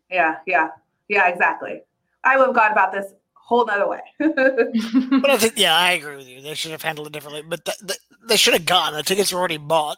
Yeah, 0.10 0.36
yeah, 0.46 0.70
yeah, 1.10 1.28
exactly. 1.28 1.82
I 2.24 2.38
would 2.38 2.46
have 2.48 2.56
gone 2.56 2.72
about 2.72 2.92
this 2.94 3.12
whole 3.34 3.66
nother 3.66 3.88
way. 3.88 4.00
But 4.20 5.30
I 5.30 5.38
think, 5.38 5.54
yeah, 5.58 5.76
I 5.76 5.92
agree 5.92 6.16
with 6.16 6.28
you. 6.28 6.42
They 6.42 6.54
should 6.54 6.72
have 6.72 6.82
handled 6.82 7.08
it 7.08 7.14
differently. 7.14 7.42
But 7.42 7.66
th- 7.66 7.78
th- 7.80 8.00
they 8.28 8.38
should 8.38 8.54
have 8.54 8.66
gone. 8.66 8.94
The 8.94 9.04
tickets 9.04 9.34
were 9.34 9.40
already 9.40 9.58
bought, 9.58 9.98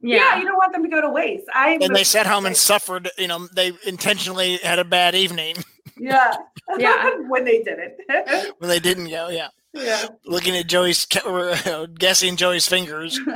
yeah. 0.00 0.38
you 0.38 0.44
don't 0.44 0.56
want 0.56 0.72
them 0.72 0.82
to 0.82 0.88
go 0.88 1.00
to 1.00 1.08
waste. 1.10 1.44
I 1.54 1.78
and 1.80 1.94
they 1.94 2.02
sat 2.04 2.26
home 2.26 2.46
and 2.46 2.56
suffered. 2.56 3.10
You 3.18 3.28
know, 3.28 3.46
they 3.54 3.72
intentionally 3.86 4.56
had 4.58 4.78
a 4.78 4.84
bad 4.84 5.14
evening 5.14 5.56
yeah, 5.98 6.34
Yeah. 6.78 7.10
when 7.28 7.44
they 7.44 7.62
did 7.62 7.78
it. 7.78 8.54
when 8.58 8.68
they 8.70 8.80
didn't 8.80 9.08
go. 9.08 9.28
Yeah, 9.28 9.48
yeah. 9.74 10.06
looking 10.26 10.56
at 10.56 10.66
Joey's, 10.66 11.06
ca- 11.06 11.26
or, 11.28 11.50
uh, 11.66 11.86
guessing 11.86 12.36
Joey's 12.36 12.66
fingers. 12.66 13.18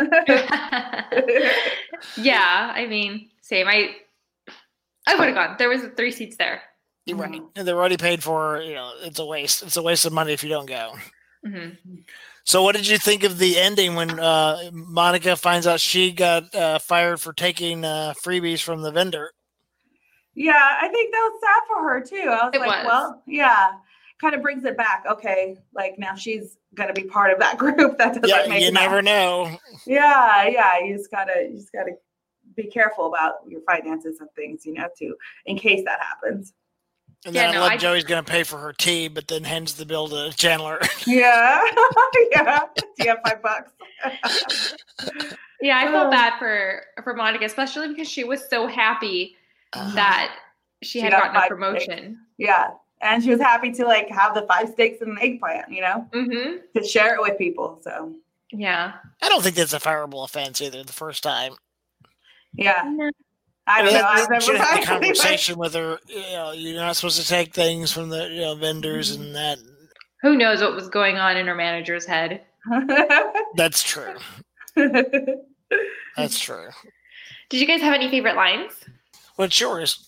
yeah, 2.17 2.73
I 2.75 2.87
mean, 2.89 3.31
same. 3.43 3.67
I 3.69 3.95
I 5.07 5.15
would 5.17 5.27
have 5.29 5.35
gone. 5.35 5.57
There 5.59 5.69
was 5.69 5.83
three 5.97 6.11
seats 6.11 6.37
there. 6.37 6.63
You're 7.07 7.19
right. 7.19 7.33
Mhm. 7.33 7.51
And 7.57 7.69
they're 7.69 7.77
already 7.79 7.97
paid 7.99 8.23
for. 8.23 8.61
You 8.63 8.75
know, 8.75 8.93
it's 9.03 9.19
a 9.19 9.25
waste. 9.27 9.63
It's 9.63 9.77
a 9.77 9.83
waste 9.83 10.07
of 10.07 10.13
money 10.13 10.33
if 10.33 10.43
you 10.43 10.49
don't 10.49 10.67
go. 10.67 10.95
hmm 11.45 11.69
So, 12.45 12.63
what 12.63 12.75
did 12.75 12.87
you 12.89 12.99
think 12.99 13.23
of 13.25 13.39
the 13.39 13.59
ending 13.59 13.95
when 13.95 14.19
uh, 14.19 14.71
Monica 14.73 15.37
finds 15.37 15.67
out 15.67 15.81
she 15.81 16.13
got 16.13 16.55
uh, 16.55 16.79
fired 16.79 17.21
for 17.21 17.33
taking 17.33 17.85
uh, 17.85 18.15
freebies 18.25 18.63
from 18.63 18.83
the 18.83 18.91
vendor? 18.91 19.33
Yeah, 20.35 20.53
I 20.81 20.89
think 20.89 21.13
that 21.13 21.31
was 21.31 21.41
sad 21.41 21.63
for 21.69 21.89
her 21.89 22.01
too. 22.01 22.29
I 22.31 22.47
was 22.47 22.55
It 22.55 22.61
like, 22.61 22.85
was. 22.85 22.87
well, 22.87 23.23
yeah. 23.27 23.69
Kind 24.21 24.35
of 24.35 24.43
brings 24.43 24.65
it 24.65 24.77
back. 24.77 25.05
Okay, 25.11 25.59
like 25.75 25.99
now 25.99 26.15
she's 26.15 26.57
gonna 26.75 26.93
be 26.93 27.05
part 27.05 27.33
of 27.33 27.39
that 27.41 27.59
group. 27.59 27.99
That 27.99 28.15
doesn't 28.15 28.29
Yeah, 28.29 28.47
make 28.49 28.61
you 28.61 28.67
sense. 28.67 28.75
never 28.75 29.03
know. 29.03 29.59
Yeah, 29.87 30.47
yeah. 30.49 30.79
You 30.85 30.97
just 30.97 31.11
gotta 31.11 31.49
you 31.51 31.57
just 31.57 31.73
gotta 31.73 31.93
be 32.57 32.65
careful 32.65 33.07
about 33.07 33.35
your 33.49 33.61
finances 33.63 34.21
and 34.21 34.29
things, 34.37 34.65
you 34.67 34.75
know, 34.75 34.89
too, 34.99 35.17
in 35.47 35.57
case 35.59 35.83
that 35.87 36.01
happens. 36.01 36.53
And 37.27 37.35
Yeah, 37.35 37.47
then 37.47 37.51
I 37.51 37.55
no, 37.55 37.61
love 37.63 37.73
I- 37.73 37.77
Joey's 37.79 38.05
going 38.05 38.23
to 38.23 38.31
pay 38.31 38.43
for 38.43 38.59
her 38.59 38.73
tea, 38.75 39.09
but 39.09 39.27
then 39.29 39.45
hands 39.45 39.75
the 39.75 39.87
bill 39.87 40.09
to 40.09 40.31
Chandler. 40.37 40.79
Yeah, 41.07 41.63
yeah. 42.31 42.61
Do 42.77 42.85
you 42.99 43.09
have 43.09 43.19
five 43.27 43.43
bucks? 43.43 43.73
Yeah, 45.61 45.79
I 45.79 45.85
felt 45.91 46.09
uh. 46.09 46.11
bad 46.11 46.39
for 46.39 46.83
for 47.03 47.15
Monica, 47.15 47.45
especially 47.47 47.89
because 47.89 48.09
she 48.09 48.25
was 48.25 48.47
so 48.49 48.67
happy 48.67 49.37
uh-huh. 49.73 49.95
that 49.95 50.37
she, 50.83 50.99
She 50.99 51.01
had 51.01 51.13
got 51.13 51.23
gotten 51.33 51.37
a 51.37 51.41
five 51.41 51.49
promotion. 51.49 52.19
yeah, 52.37 52.71
and 53.01 53.23
she 53.23 53.31
was 53.31 53.41
happy 53.41 53.73
to 53.73 53.85
like 53.85 54.09
have 54.11 54.35
the 54.35 54.43
five 54.43 54.69
steaks 54.71 55.01
and 55.01 55.13
an 55.13 55.19
eggplant, 55.21 55.71
you 55.71 55.81
know, 55.81 56.09
Mm-hmm. 56.13 56.57
to 56.81 56.85
share 56.87 57.15
it 57.15 57.21
with 57.23 57.37
people. 57.39 57.79
So 57.83 58.13
Yeah. 58.53 58.93
I 59.23 59.29
don't 59.29 59.43
think 59.43 59.57
that's 59.57 59.73
a 59.75 59.79
fireable 59.81 60.25
offense 60.25 60.61
either. 60.61 60.83
The 60.85 60.93
first 60.93 61.23
time, 61.23 61.55
yeah, 62.55 62.83
No. 62.87 63.11
I 63.67 63.83
don't 63.83 63.93
mean, 63.93 64.01
know. 64.03 64.07
I've 64.09 64.19
you 64.21 64.29
never 64.29 64.41
should 64.41 64.57
have 64.57 64.69
tried 64.69 64.83
a 64.83 64.87
conversation 64.87 65.59
with 65.59 65.75
her. 65.75 65.99
You 66.07 66.21
know, 66.33 66.53
you're 66.53 66.77
not 66.77 66.97
supposed 66.97 67.21
to 67.21 67.27
take 67.27 67.55
things 67.55 67.91
from 67.93 68.11
the 68.11 68.29
you 68.29 68.43
know 68.43 68.55
vendors 68.55 69.13
Mm-hmm. 69.17 69.23
and 69.27 69.35
that. 69.37 69.59
Who 70.23 70.37
knows 70.37 70.61
what 70.61 70.75
was 70.75 70.89
going 70.89 71.17
on 71.17 71.37
in 71.37 71.47
her 71.47 71.55
manager's 71.55 72.05
head? 72.07 72.43
That's 73.57 73.83
true. 73.83 74.15
That's 76.17 76.39
true. 76.39 76.69
Did 77.51 77.61
you 77.61 77.67
guys 77.67 77.81
have 77.83 77.95
any 77.95 78.09
favorite 78.11 78.37
lines? 78.37 78.73
What's 79.37 79.59
yours? 79.61 80.07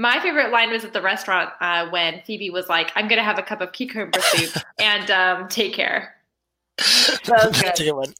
My 0.00 0.18
favorite 0.20 0.50
line 0.50 0.70
was 0.70 0.82
at 0.84 0.94
the 0.94 1.02
restaurant 1.02 1.50
uh, 1.60 1.88
when 1.90 2.22
Phoebe 2.26 2.48
was 2.48 2.70
like, 2.70 2.90
"I'm 2.94 3.06
gonna 3.06 3.22
have 3.22 3.38
a 3.38 3.42
cup 3.42 3.60
of 3.60 3.72
cucumber 3.72 4.18
soup 4.22 4.62
and 4.78 5.10
um, 5.10 5.46
take 5.48 5.74
care." 5.74 6.14
was 6.78 7.20
That's 7.26 7.60
good. 7.60 7.80
a 7.80 7.84
good 7.84 7.92
one. 7.92 8.14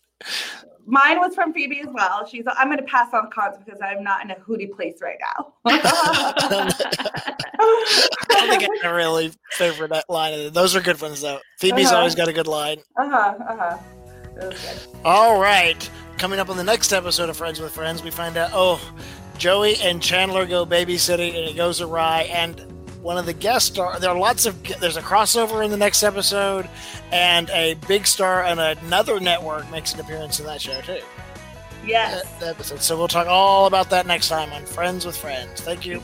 Mine 0.84 1.18
was 1.20 1.34
from 1.34 1.54
Phoebe 1.54 1.80
as 1.80 1.88
well. 1.90 2.26
She's. 2.26 2.44
I'm 2.58 2.66
going 2.68 2.78
to 2.78 2.84
pass 2.84 3.14
on 3.14 3.24
the 3.26 3.30
cards 3.30 3.56
because 3.64 3.80
I'm 3.80 4.02
not 4.02 4.24
in 4.24 4.30
a 4.30 4.34
hootie 4.34 4.70
place 4.70 4.96
right 5.00 5.16
now. 5.20 5.52
I 5.64 6.70
don't 8.28 8.48
think 8.50 8.62
I 8.64 8.68
have 8.82 8.92
a 8.92 8.94
really 8.94 9.32
favorite 9.52 9.92
line. 10.08 10.52
Those 10.52 10.74
are 10.76 10.80
good 10.80 11.00
ones 11.00 11.20
though. 11.22 11.38
Phoebe's 11.58 11.86
Uh-huh. 11.86 11.96
always 11.98 12.14
got 12.14 12.28
a 12.28 12.32
good 12.32 12.46
line. 12.46 12.78
Uh 12.98 13.08
huh. 13.08 13.34
Uh 13.48 13.56
huh. 13.56 13.78
It 14.42 14.48
was 14.48 14.60
good. 14.60 14.96
All 15.04 15.40
right. 15.40 15.88
Coming 16.18 16.38
up 16.40 16.50
on 16.50 16.56
the 16.56 16.64
next 16.64 16.92
episode 16.92 17.28
of 17.30 17.36
Friends 17.36 17.60
with 17.60 17.72
Friends, 17.72 18.02
we 18.02 18.10
find 18.10 18.36
out 18.36 18.50
oh, 18.52 18.80
Joey 19.40 19.76
and 19.76 20.02
Chandler 20.02 20.46
go 20.46 20.66
babysitting 20.66 21.30
and 21.30 21.48
it 21.48 21.56
goes 21.56 21.80
awry. 21.80 22.28
And 22.30 22.60
one 23.02 23.16
of 23.16 23.24
the 23.24 23.32
guest 23.32 23.68
star, 23.68 23.98
there 23.98 24.10
are 24.10 24.18
lots 24.18 24.44
of, 24.44 24.62
there's 24.80 24.98
a 24.98 25.02
crossover 25.02 25.64
in 25.64 25.70
the 25.70 25.78
next 25.78 26.02
episode, 26.02 26.68
and 27.10 27.48
a 27.50 27.74
big 27.88 28.06
star 28.06 28.44
on 28.44 28.58
another 28.58 29.18
network 29.18 29.68
makes 29.70 29.94
an 29.94 30.00
appearance 30.00 30.38
in 30.38 30.46
that 30.46 30.60
show 30.60 30.80
too. 30.82 31.00
Yes. 31.84 32.30
That 32.40 32.50
episode. 32.50 32.82
So 32.82 32.98
we'll 32.98 33.08
talk 33.08 33.26
all 33.26 33.66
about 33.66 33.88
that 33.90 34.06
next 34.06 34.28
time 34.28 34.52
on 34.52 34.66
Friends 34.66 35.06
with 35.06 35.16
Friends. 35.16 35.62
Thank 35.62 35.86
you. 35.86 36.02